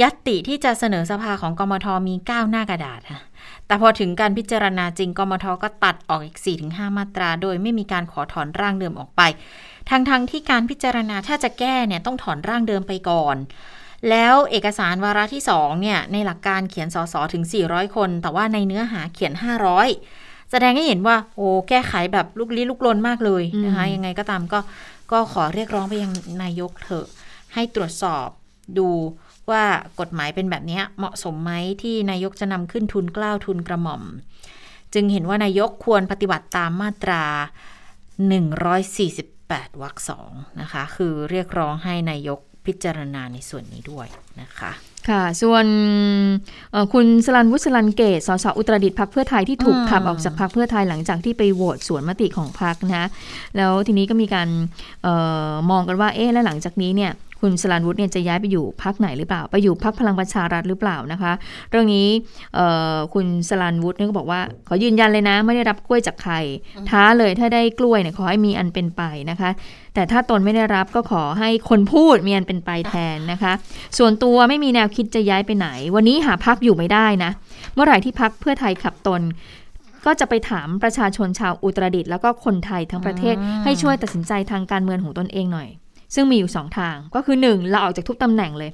[0.00, 3.20] ยัตติที่จะเสนอสภาของกมทมี9หน้ากระดาษค่ะ
[3.66, 9.22] แต่พอถึงการพิจารณาจริงกมทก็ตัดออกอีก 4-5 มาตรา โดยไม่มีการขอถอนร่างเดิมออกไป
[9.90, 13.36] ทั้งๆทที่การพิจารณาถ้าจะแก้เนี่ยต้องถอนร่างเดิมไปก่อน
[14.10, 19.32] แล้วเอกสารวาระที่ 2 เนี่ย ในหลักการเขียนสสถึง 400 คน แต่ว่าในเนื้อหาเขียน
[19.88, 24.60] 500 แสดงให้เห็นว่า โอ้แก้ไขแบบลุกลี้ลุกลนมากเลยนะคะยังไงก็ตามก็
[25.12, 26.12] ก็ขอเรียกร้องไปยัง
[26.42, 27.06] นายกเถอะ
[27.54, 28.28] ให้ตรวจสอบ
[28.78, 28.88] ดู
[29.50, 29.64] ว่า
[30.00, 34.02] กฎหมายเป็นแบบนี้เหมาะสมไหมที่นายกจะนำขึ้นทุนเกล้าทุนกระหม่อม
[34.94, 37.24] จึงเห็นว่านายกควรปฏิบัติตามมาตรา
[38.88, 40.30] 148วรรคสอง
[40.60, 44.06] นะคะ คือเรียกร้องให้นายกพิจารณาในส่วนนี้ด้วย
[44.40, 44.72] นะคะ
[45.08, 45.66] ค่ะ ส่วน
[46.92, 53.04] คุณสลันวุฒิสลันเกต สสอุตรดิตถ์พักเพื่อไทยที่ถูกขับออกจากพักเพื่อไทยหลังจากที่ไปโหวตสวนมติของพักนะ
[53.56, 54.48] แล้วทีนี้ก็มีการ
[55.06, 55.08] อ
[55.50, 57.12] อมองกันว่า เอ๊ะ แล้วหลังจากนี้เนี่ย
[57.42, 61.32] คุณสลานวุฒิเนี่ยจะย้ายไปอยู่พักไหนหรือเปล่า ไปอยู่พักพลังประชารัฐหรือเปล่านะคะ
[61.70, 62.08] เรื่องนี้
[63.14, 66.34] คุณสลานวุฒิเนี่ยก็บอกว่า ขอยืนยันเลยนะ ไม่ได้รับกล้วยจากใคร
[66.90, 69.50] ท้าเลยถ้าได้กล้วยเนี่ยขอให้มีอันเป็นไปนะคะ
[69.94, 73.52] แต่ถ้าตนไม่ได้รับก็ขอให้คนพูดมีอันเป็นไปแทนนะคะ
[73.98, 77.30] ส่วนตัวไม่มีแนวคิดจะย้ายไปไหน วันนี้หาพักอยู่ไม่ได้นะ
[77.74, 79.22] เมื่อไหร่ที่พักเพื่อไทยขับตน
[80.06, 85.68] ก็จะไปถามประชาชนชาวอุตรดิตถ์แล้วก็คนไทยทั้งประเทศให้ช่วยตัดสินใจทางการเมืองของตนเองหน่อย
[86.14, 88.70] ซึ่งมีอยู่สองทาง ก็คือหนึ่งเราออกจากทุกตำแหน่งเลย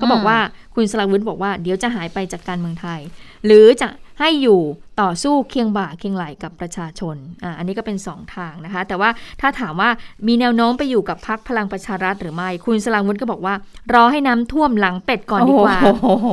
[0.00, 0.38] ก็บอกว่า
[0.74, 3.00] คุณสลาวุฒิบอกว่าเดี๋ยวจะหายไปจากการเมืองไทย
[3.46, 3.88] หรือจะ
[4.20, 4.60] ให้อยู่
[5.02, 9.90] ต่อสู้เคียงบ่าเคียงไหลกับประชาชนอ่าอันนี้ก็เป็นสองทางนะคะ แต่ว่าถ้าถามว่า
[10.26, 13.54] มีแนวโน้มไปอยู่กับพรรคพลังประชารัฐหรือไม่ คุณสลาวุฒิก็บอกว่า
[13.94, 15.78] รอให้น้ำท่วมหลังเป็ดก่อนดีกว่า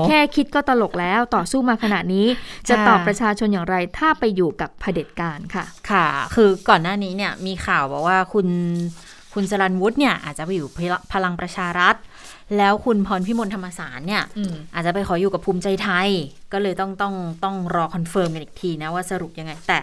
[0.08, 2.26] แค่คิดก็ตลกแล้วต่อสู้มาขนาดนี้
[2.70, 8.48] จะตอบประชาชนอย่างไรถ้าไปอยู่กับเผด็จการค่ะ ค่ะ คือก่อนหน้านี้เนี่ยมีข่าวบอกว่าคุณ
[9.34, 10.68] คุณสรันวุฒิเนี่ยอาจจะไปอยู่
[11.14, 11.96] พลังประชารัฐ
[12.58, 14.24] แล้วคุณพรพิมลธรรมสารเนี่ย
[14.74, 16.10] อาจจะไปขออยู่กับภูมิใจไทย
[16.54, 19.78] ก็เลยต้องต้องต้องรอ confirm กันอีกทีนะว่าสรุปยังไง แต่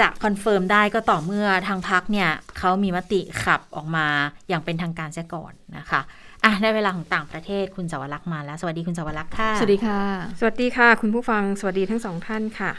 [0.00, 2.28] จะ confirm ได้ก็ต่อเมื่อทางพรรคเนี่ย
[2.58, 4.06] เขามีมติขับออกมา
[4.48, 6.00] อย่างเป็นทางการเสียก่อนนะคะ
[6.44, 10.00] อะได้เวลาของต่างประเทศคุณสวรักษ์มาแล้ว สวัสดีคุณสวรักษ์ค่ะ สวัสดีค่ะ
[10.40, 12.72] สวัสดีค่ะ คุณผู้ฟังสวัสดีทั้งสองท่านค่ะ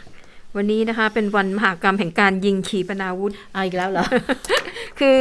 [0.56, 4.04] วันนี้นะคะเป็นวันมหากรรมแห่งการยิงขีปนาวุธเอาอีกแล้วเหรอ
[5.00, 5.18] คือ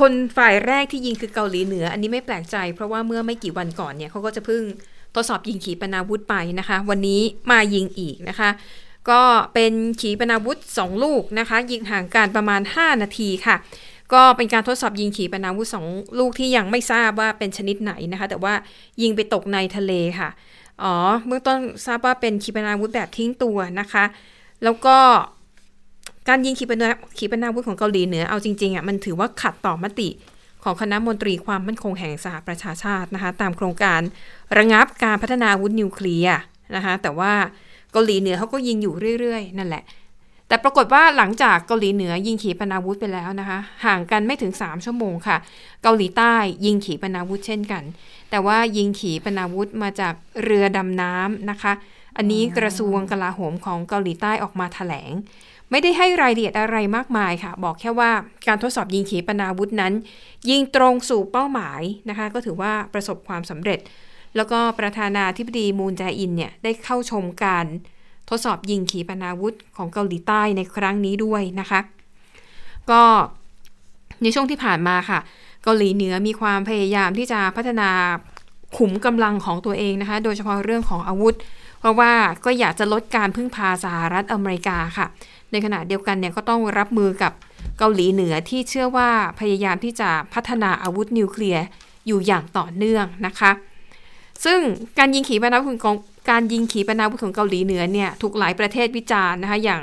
[0.00, 4.62] คนฝ่ายแรกที่ยิงคือเกาหลีเหนือ อันนี้ไม่แปลกใจ เพราะว่าเมื่อไม่กี่วันก่อนเนี่ยเขาก็จะเพิ่ง
[5.14, 7.20] ทดสอบยิงขีปนาวุธไปนะคะ วันนี้
[7.50, 8.50] มายิงอีกนะคะ
[9.10, 9.22] ก็
[9.54, 13.56] เป็นขีปนาวุธ 2 ลูกนะคะ ยิงห่างกันประมาณ 5 นาทีค่ะ
[14.12, 18.54] ก็เป็นการทดสอบยิงขีปนาวุธ 2 ลูกที่ยังไม่ทราบว่าเป็นชนิดไหนนะคะ แต่ว่า
[19.02, 20.28] ยิงไปตกในทะเลค่ะ
[20.82, 20.94] อ๋อ
[21.26, 24.04] เมื่องต้นทราบว่าเป็นขีปนาวุธแบบทิ้งตัวนะคะ
[24.64, 24.96] แล้วก็
[26.28, 30.08] การยิงขีปนาขีปนาวุธของเกาหลีเหนือเอาจริงๆอะมันถือว่าขัดต่อมติ
[30.64, 34.00] ของคณะมนตรีความมั่นคงแห่งสหประชาชาตินะคะตามโครงการ
[34.58, 36.38] ระงับการพัฒนาอาวุธนิวเคลียร์
[36.76, 37.32] นะคะแต่ว่า
[37.92, 39.84] เกาหลีเหนือเขาก็ยิงอยู่เรื่อยๆ นั่นแหละ
[40.48, 45.36] แต่ปรากฏว่าหลังจากเกาหลีเหนือยิงขีปนาวุธไปแล้วนะคะห่างกันไม่ถึง 3 ชั่วโมงค่ะ
[45.82, 47.82] เกาหลีใต้ยิงขีปนาวุธเช่นกัน
[48.30, 51.72] แต่ว่ายิงขีปนาวุธมาจากเรือดำน้ำนะคะ
[52.16, 55.12] อันนี้กระทรวงกลาโหมของเกาหลีใต้ออกมาถแถลง
[55.70, 58.10] ไม่ได้ให้รายละเอียดอะไรมากมายค่ะ บอกแค่ว่า
[58.48, 59.92] การทดสอบยิงขีปนาวุธนั้น
[60.48, 63.78] ยิงตรงสู่เป้าหมายนะคะ ก็ถือว่าประสบความสำเร็จ
[64.36, 67.66] แล้วก็ประธานาธิบดีมูนแจอินเนี่ยได้เข้าชมการ
[68.30, 71.80] ทดสอบยิงขีปนาวุธของเกาหลีใต้ในครั้งนี้ด้วยนะคะ
[72.90, 73.02] ก็
[74.22, 75.18] ในช่วงที่ผ่านมาค่ะ
[75.62, 77.90] เกาหลีเหนือมีความพยายามที่จะพัฒนา
[78.76, 81.34] ขุมกำลังของตัวเองนะคะ โดยเฉพาะเรื่องของอาวุธ
[81.80, 82.12] เพราะว่า
[82.44, 85.06] ก็อยากจะลดการพึ่งพาสหรัฐอเมริกาค่ะ
[85.52, 87.32] ในขณะเดียวกันเนี่ยก็ต้องรับมือกับ
[87.78, 91.64] เกาหลีเหนือที่เชื่อว่าพยายามที่จะพัฒนาอาวุธนิวเคลียร์
[92.06, 93.50] อยู่อย่างต่อเนื่องนะคะ
[94.44, 94.58] ซึ่ง
[94.98, 95.96] การยิงขีปนาวุธของ
[96.30, 99.82] การยิงขีปนาวุธของเกาหลีเหนือเนี่ยถูกหลายประเทศวิจารณ์นะคะอย่าง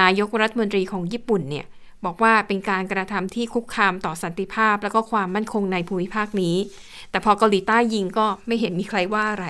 [0.00, 1.66] นายกรัฐมนตรีของญี่ปุ่นเนี่ย
[2.04, 6.56] บอกว่าเป็นการกระทำที่คุกคามต่อสันติภาพ แล้วก็ความมั่นคงในภูมิภาคนี้
[7.10, 9.46] แต่พอเกาหลีใต้ยิงก็ไม่เห็นมีใครว่าอะไร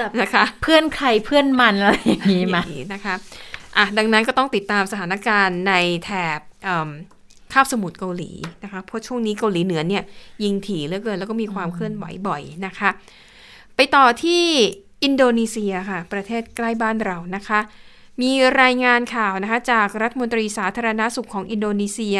[0.00, 2.62] แบบนะคะ เพื่อนใครเพื่อนมันอะไรอย่างนี้มา
[2.94, 3.14] นะคะ
[3.76, 5.74] อะดังนั้นก็ต้องติดตามสถานการณ์ใน
[6.04, 6.40] แถบ
[7.52, 8.30] คาบสมุทรเกาหลี
[8.64, 10.02] นะคะ เพราะช่วงนี้เกาหลีเหนือเนี่ย
[10.44, 12.90] ยิงถี่เหลือเกินแล้วก็มีความเคลื่อนไหวบ่อยนะคะ
[13.76, 14.44] ไปต่อที่
[15.04, 17.60] อินโดนีเซียค่ะ ประเทศใกล้บ้านเรานะคะ
[18.20, 18.30] มี
[18.60, 22.18] รายงานข่าวนะคะ จากรัฐมนตรีสาธารณาสุขของอินโดนีเซีย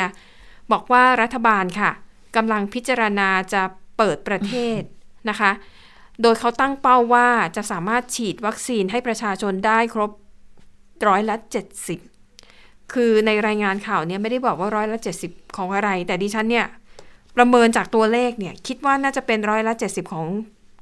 [0.72, 1.90] บอกว่ารัฐบาลค่ะ
[2.36, 3.62] กำลังพิจารณาจะ
[3.96, 4.80] เปิดประเทศ
[5.30, 5.50] นะคะ
[6.22, 10.10] โดยเขาตั้งเป้าว่าจะสามารถฉีดวัคซีนให้ประชาชนได้ครบ
[11.06, 12.00] ร้อยละเจ็ดสิบ
[12.92, 16.66] คือในรายงานข่าวเนี่ยไม่ได้บอกว่าร้อยละเจ็ดสิบของอะไร แต่ดิฉันเนี่ย
[17.36, 20.26] ประเมินจากตัวเลขเนี่ยคิดว่าน่าจะเป็นร้อยละ 70 ของ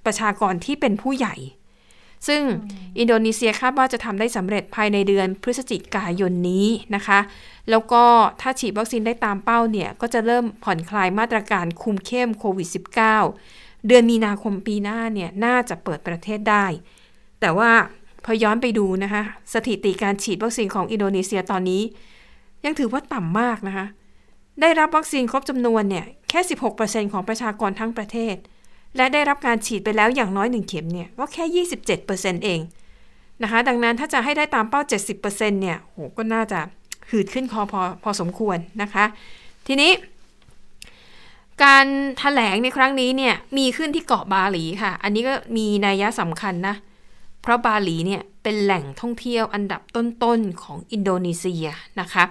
[0.06, 1.34] ประชากรที่เป็นผู้ใหญ่
[2.28, 2.42] ซึ่ง
[2.98, 7.18] อินโดนีเซียคาดว่าจะทำได้สำเร็จภายในเดือนพฤศจิกายนนี้นะคะ
[7.70, 8.04] แล้วก็
[8.40, 16.66] ถ้าฉีดวัคซีนได้ตามเป้าเนี่ยก็จะเริ่มผ่อนคลายมาตรการคุมเข้มโควิด -19 เดือนมีนาคมปีหน้าเนี่ยน่าจะเปิดประเทศได้
[17.40, 17.70] แต่ว่า
[18.24, 19.22] พอย้อนไปดูนะคะ
[19.54, 21.82] สถิติการฉีดวัคซีนของอินโดนีเซียตอนนี้
[22.64, 23.86] ยังถือว่าต่ำมากนะคะ
[24.60, 26.40] ได้รับวัคซีนครบจำนวนเนี่ยแค่
[26.76, 28.36] 16%ของประชากรทั้งประเทศ
[28.96, 31.66] และได้รับการฉีดไปแล้วอย่างน้อยหนึ่งเข็มเนี่ยก็แค่
[32.04, 32.60] 27%เอง
[33.42, 34.80] นะคะ ดังนั้นถ้าจะให้ได้ตามเป้า
[35.16, 36.60] 70%เนี่ยโหก็น่าจะ
[37.10, 39.04] หืดขึ้นคอพอพอสมควรนะคะ
[39.66, 39.90] ทีนี้
[41.64, 46.76] การแถลงในครั้งนี้เนี่ยมีขึ้นที่เกาะบาหลีค่ะ อันนี้ก็มีนัยยะสำคัญนะ
[47.42, 51.66] เพราะบาหลีเนี่ยเป็นแหล่งท่องเที่ยวอันดับต้นๆของอินโดนีเซีย
[52.00, 52.24] นะคะ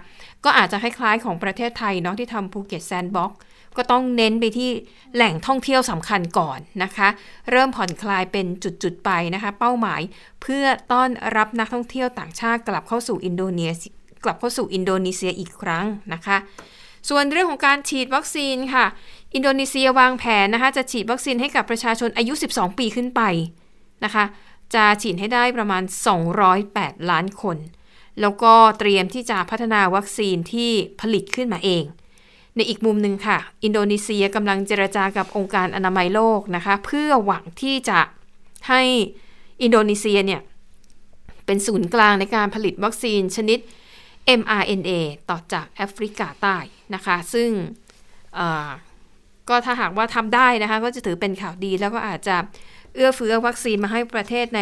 [0.43, 3.37] ก็อาจจะคล้ายๆของประเทศไทยเนาะที่ทำภูเก็ตแซนด์บ็อกซ์
[3.77, 4.69] ก็ต้องเน้นไปที่
[5.15, 7.07] แหล่งท่องเที่ยวสำคัญก่อนนะคะ
[7.51, 8.45] เริ่มผ่อนคลายเป็น
[8.83, 10.01] จุดๆไปนะคะ เป้าหมาย
[10.41, 16.37] เพื่อต้อนรับนักท่องเที่ยวต่างชาติกลับเข้าสู่อินโดนีเซียกลับเข้าสู่อินโดนีเซียอีกครั้งนะคะ
[17.09, 18.85] ส่วนเรื่องของการฉีดวัคซีนค่ะ
[19.35, 23.21] อินโดนีเซียวางแผนนะคะจะฉีดวัคซีนให้กับประชาชนอายุ 12 ปีขึ้นไป
[24.03, 24.23] นะคะ
[24.75, 25.83] จะฉีดให้ได้ประมาณ
[26.45, 27.57] 208 ล้านคน
[28.21, 30.71] แล้วก็เตรียมที่จะพัฒนาวัคซีนที่
[31.01, 31.83] ผลิตขึ้นมาเอง
[32.55, 37.99] ในอีกมุมหนึ่งค่ะ อินโดนีเซียกำลังเจรจากับองค์การอนามัยโลกนะคะ เพื่อหวังที่จะ
[38.69, 38.81] ให้
[39.61, 40.41] อินโดนีเซียเนี่ย
[41.45, 43.59] เป็นศูนย์กลางในการผลิตวัคซีนชนิด
[44.39, 44.91] mRNA
[45.29, 46.57] ต่อจากแอฟริกาใต้
[46.95, 47.49] นะคะ ซึ่ง
[49.49, 52.35] ก็ถ้าหากว่าทำได้นะคะก็จะถือเป็นข่าวดี แล้วก็อาจจะ
[52.95, 54.61] เอื้อเฟื้อวัคซีนมาให้ประเทศใน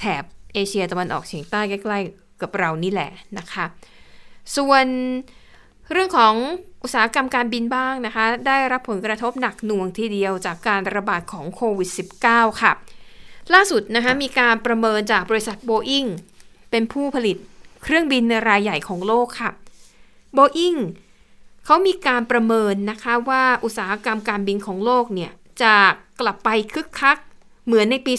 [0.00, 3.64] แถบเอเชียตะวันออกเฉียงใต้ใกล้ๆกับเรานี่แหละนะคะ
[4.56, 4.86] ส่วน
[5.92, 6.34] เรื่องของ
[6.82, 11.90] อุตสาหกรรมการบินบ้างนะคะ ได้รับผลกระทบหนักหน่วงทีเดียวจากการระบาดของโควิด
[12.24, 12.72] -19 ค่ะ
[13.54, 16.04] ล่าสุดนะคะมีการประเมินจากบริษัทโบอิง
[16.70, 17.36] เป็นผู้ผลิต
[17.82, 19.50] เครื่องบินรายใหญ่ของโลกค่ะ
[20.32, 20.74] โบอิง
[21.64, 25.32] เขามีการประเมินนะคะว่าอุตสาหกรรมการบินของโลกเนี่ย
[25.62, 25.74] จะ
[26.20, 27.18] กลับไปคึกคัก
[27.66, 28.12] เหมือนในปี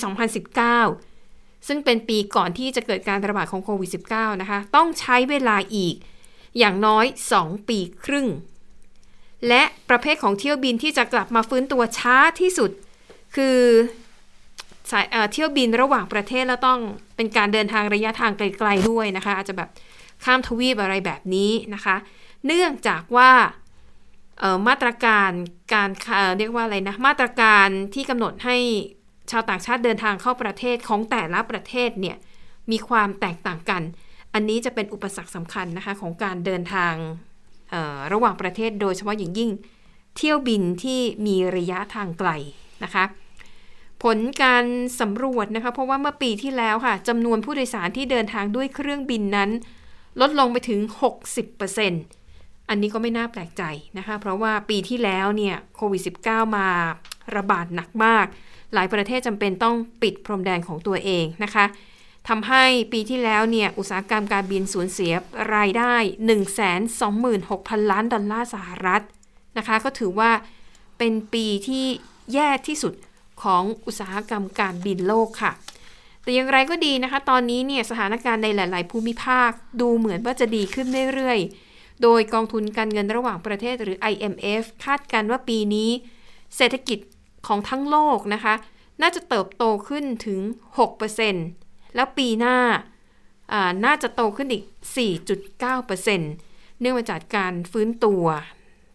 [0.81, 5.95] 2019 ซึ่งเป็นปีก่อนที่จะเกิดการระบาดของโควิด -19 นะคะ ต้องใช้เวลาอีก
[6.59, 7.05] อย่างน้อย
[7.37, 8.27] 2 ปีครึ่ง
[9.47, 12.71] และประเภทของเที่ยวบินที่จะกลับมาฟื้นตัวช้าที่สุด
[13.35, 13.57] คือ
[14.91, 16.79] สายเเที่ยวบินระหว่างประเทศแล้วต้อง
[17.15, 19.69] เป็นการเดินทางระยะทางไกลๆด้วยนะคะ อาจจะแบบ
[20.25, 21.95] ข้ามทวีปอะไรแบบนี้นะคะ
[22.45, 23.31] เนื่องจากว่า
[24.67, 25.31] มาตรการ
[25.73, 25.89] การ
[26.37, 28.57] เรียกว่าอะไรนะมาตรการที่กำหนดให้
[29.31, 32.17] ชาวต่างชาติเดินทางเข้าประเทศของแต่ละประเทศเนี่ย
[32.71, 33.81] มีความแตกต่างกัน
[34.33, 36.93] อันนี้จะเป็นอุปสรรคสำคัญนะคะของการเดินทาง
[38.13, 39.49] ระหว่างประเทศโดยเฉพาะอย่างยิ่ง
[40.17, 42.29] เที่ยวบินที่มีระยะทางไกล
[42.83, 43.03] นะคะ
[44.03, 44.65] ผลการ
[45.01, 49.49] สำรวจนะคะเพราะว่าเมื่อปีที่แล้วค่ะจำนวนผู้โดยสารที่เดินทางด้วยเครื่องบินนั้น
[50.21, 50.79] ลดลงไปถึง
[51.33, 52.22] 60%
[52.69, 53.63] อันนี้ก็ไม่น่าแปลกใจ
[53.97, 56.67] นะคะ เพราะว่าปีที่แล้วเนี่ยโควิด -19 มา
[57.35, 58.25] ระบาดหนักมาก
[58.73, 61.65] หลายประเทศจำเป็นต้องปิดพรมแดนของตัวเองนะคะ
[62.29, 65.13] ทำให้ปีที่แล้วเนี่ยอุตสาหกรรมการบินสูญเสีย
[65.55, 65.95] รายได้
[66.73, 69.01] 126,000 ล้านดอลลาร์สหรัฐ
[69.57, 70.31] นะคะ ก็ถือว่า
[70.97, 71.85] เป็นปีที่
[72.33, 72.93] แย่ที่สุด
[73.43, 75.51] ของอุตสาหกรรมการบินโลกค่ะ
[76.23, 79.49] แต่อย่างไรก็ดีนะคะ ตอนนี้เนี่ยสถานการณ์ในหลาย ๆ ภูมิภาค
[79.81, 81.72] ดูเหมือนว่าจะดีขึ้นเรื่อยๆ
[82.03, 85.89] โดยกองทุนการเงินระหว่างประเทศหรือ IMF คาดการว่าปีนี้
[86.55, 86.99] เศรษฐกิจ
[87.47, 88.53] ของทั้งโลกนะคะ
[89.01, 90.39] น่าจะเติบโตขึ้นถึง
[91.17, 92.57] 6%แล้วปีหน้า
[93.85, 94.63] น่าจะโตขึ้นอีก
[95.51, 98.25] 4.9%เนื่องมาจากการฟื้นตัว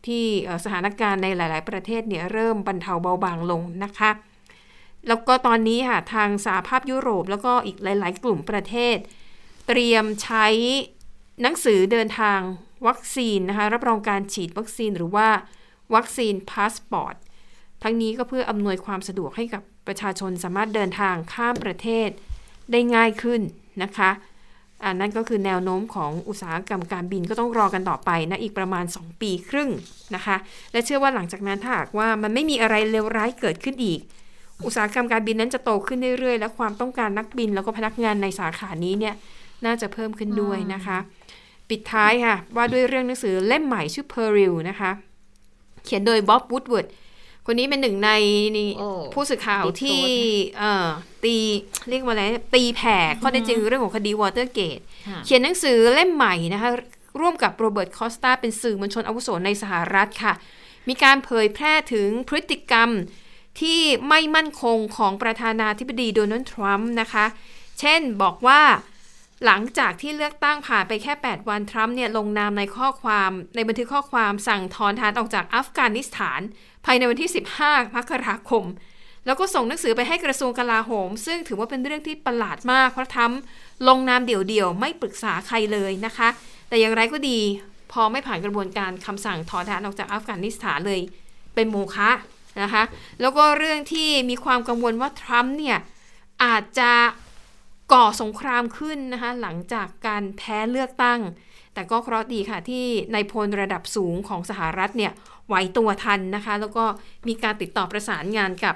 [0.07, 0.25] ที่
[0.65, 4.11] สถานการณ์ในหลาย ๆ ประเทศเนี่ยเริ่มบรรเทาเบาบางลงนะคะ
[5.09, 8.97] แล้วก็ตอนนี้ค่ะทางสหภาพยุโรปแล้วก็อีกหลาย ๆ กลุ่มประเทศ
[9.69, 10.47] เตรียมใช้
[11.43, 12.41] หนังสือเดินทาง
[12.87, 15.29] วัคซีนนะคะรับรองการฉีดวัคซีนหรือว่า
[15.95, 17.15] วัคซีนพาสปอร์ต
[17.83, 22.09] ทั้งนี้ก็เพื่ออำนวยความสะดวกให้กับประชาชนสามารถเดินทางข้ามประเทศ
[22.73, 23.41] ได้ง่ายขึ้น
[23.83, 24.11] นะคะ
[24.85, 29.71] อันนั่นก็คือแนวโน้มของอุตสาหกรรมการบินก็ต้องรอกันต่อไปนะอีกประมาณ 2 ปีครึ่ง
[30.15, 30.37] นะคะ
[30.73, 34.01] และเชื่อว่าหลังจากนั้นถ้าหากว่ามันไม่มีอะไรเลวร้ายเกิดขึ้นอีก
[34.65, 39.15] อุตสาหกรรมการบินนั้นจะโตขึ้นเรื่อยๆ และความต้องการนักบินแล้วก็พนักงานในสาขานี้เนี่ย
[39.67, 40.99] น่าจะเพิ่มขึ้นด้วยนะคะ
[41.71, 44.91] ปิดท้ายค่ะ ว่าด้วยเรื่องหนังสือเล่มใหม่ชื่อ Peril นะคะ
[45.85, 46.87] เขียนโดยบ๊อบวูดเวิร์ด
[47.47, 48.11] คนนี้เป็นหนึ่งใน
[49.15, 50.01] ผู้สื่อข่าวที่
[51.25, 51.37] ตี
[51.89, 52.23] เรียกว่าอะไร
[52.55, 54.79] ตีแผ่ข้อเท็จจริงเรื่องของคดีวอเตอร์เกต
[55.25, 56.71] เขียนหนังสือเล่มใหม่นะคะ
[57.21, 60.33] ร่วมกับโรเบิร์ตคอสตาเป็นสื่อมวลชนอาวุโสในสหรัฐค่ะ
[60.89, 62.91] มีการเผยแพร่ถึงพฤติกรรม
[63.61, 67.27] ที่ไม่มั่นคงของประธานาธิบดีโดนัลด์ทรัมป์นะคะ
[67.81, 68.61] เช่นบอกว่า
[69.45, 76.41] หลังจากที่เลือกตั้งผ่านไปแค่ 8 วันทรัมป์เนี่ยลงนามในข้อความในบันทึกข้อความสั่งถอนทหารออกจากอัฟกานิสถาน
[76.85, 77.31] ภายในวันที่
[77.63, 78.65] 15 มกราคม
[79.27, 83.41] แล้วก็ส่งหนังสือไปให้กระทรวงกลาโหม ซึ่งถือว่าเป็นเรื่องที่ประหลาดมาก เพราะทรัมป์
[83.89, 86.29] ลงนามเดี่ยวๆ ไม่ปรึกษาใครเลยนะคะ
[86.69, 87.39] แต่อย่างไรก็ดี
[87.93, 91.01] พอไม่ผ่านกระบวนการคำสั่งถอนทหารออกจากอัฟกานิสถานเลย
[91.55, 92.11] เป็นโมฆะ
[92.63, 92.83] นะคะ
[93.21, 95.79] แล้วก็เรื่องที่มีความกังวลว่าทรัมป์เนี่ย
[96.45, 96.93] อาจจะ
[97.93, 101.21] ก่อสงครามขึ้นนะคะหลังจากการแพ้เลือกตั้ง
[101.75, 105.13] แต่ก็เคราะห์ดีค่ะที่ในายพลระดับสูงของสหรัฐเนี่ย
[105.49, 106.85] ไหวตัวทันนะคะ แล้วก็
[107.29, 108.75] มีการติดต่อประสานงานกับ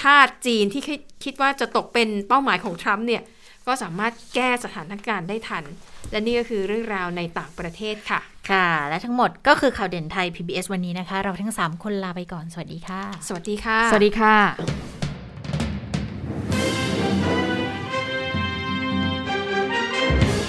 [0.00, 3.22] ชาติจีนที่คิดคิดว่าจะตกเป็นเป้าหมายของทรัมป์เนี่ย
[3.66, 5.64] ก็สามารถแก้สถานการณ์ได้ทัน
[6.10, 8.20] และนี่ก็คือเรื่องราวในต่างประเทศค่ะ
[8.50, 15.03] ค่ะ และทั้งหมดก็คือข่าวเด่นไทย PBS วันนี้นะคะ เราทั้ง 3 คนลาไปก่อน สวัสดีค่ะ สวัสดีค่ะ สวัสดีค่ะ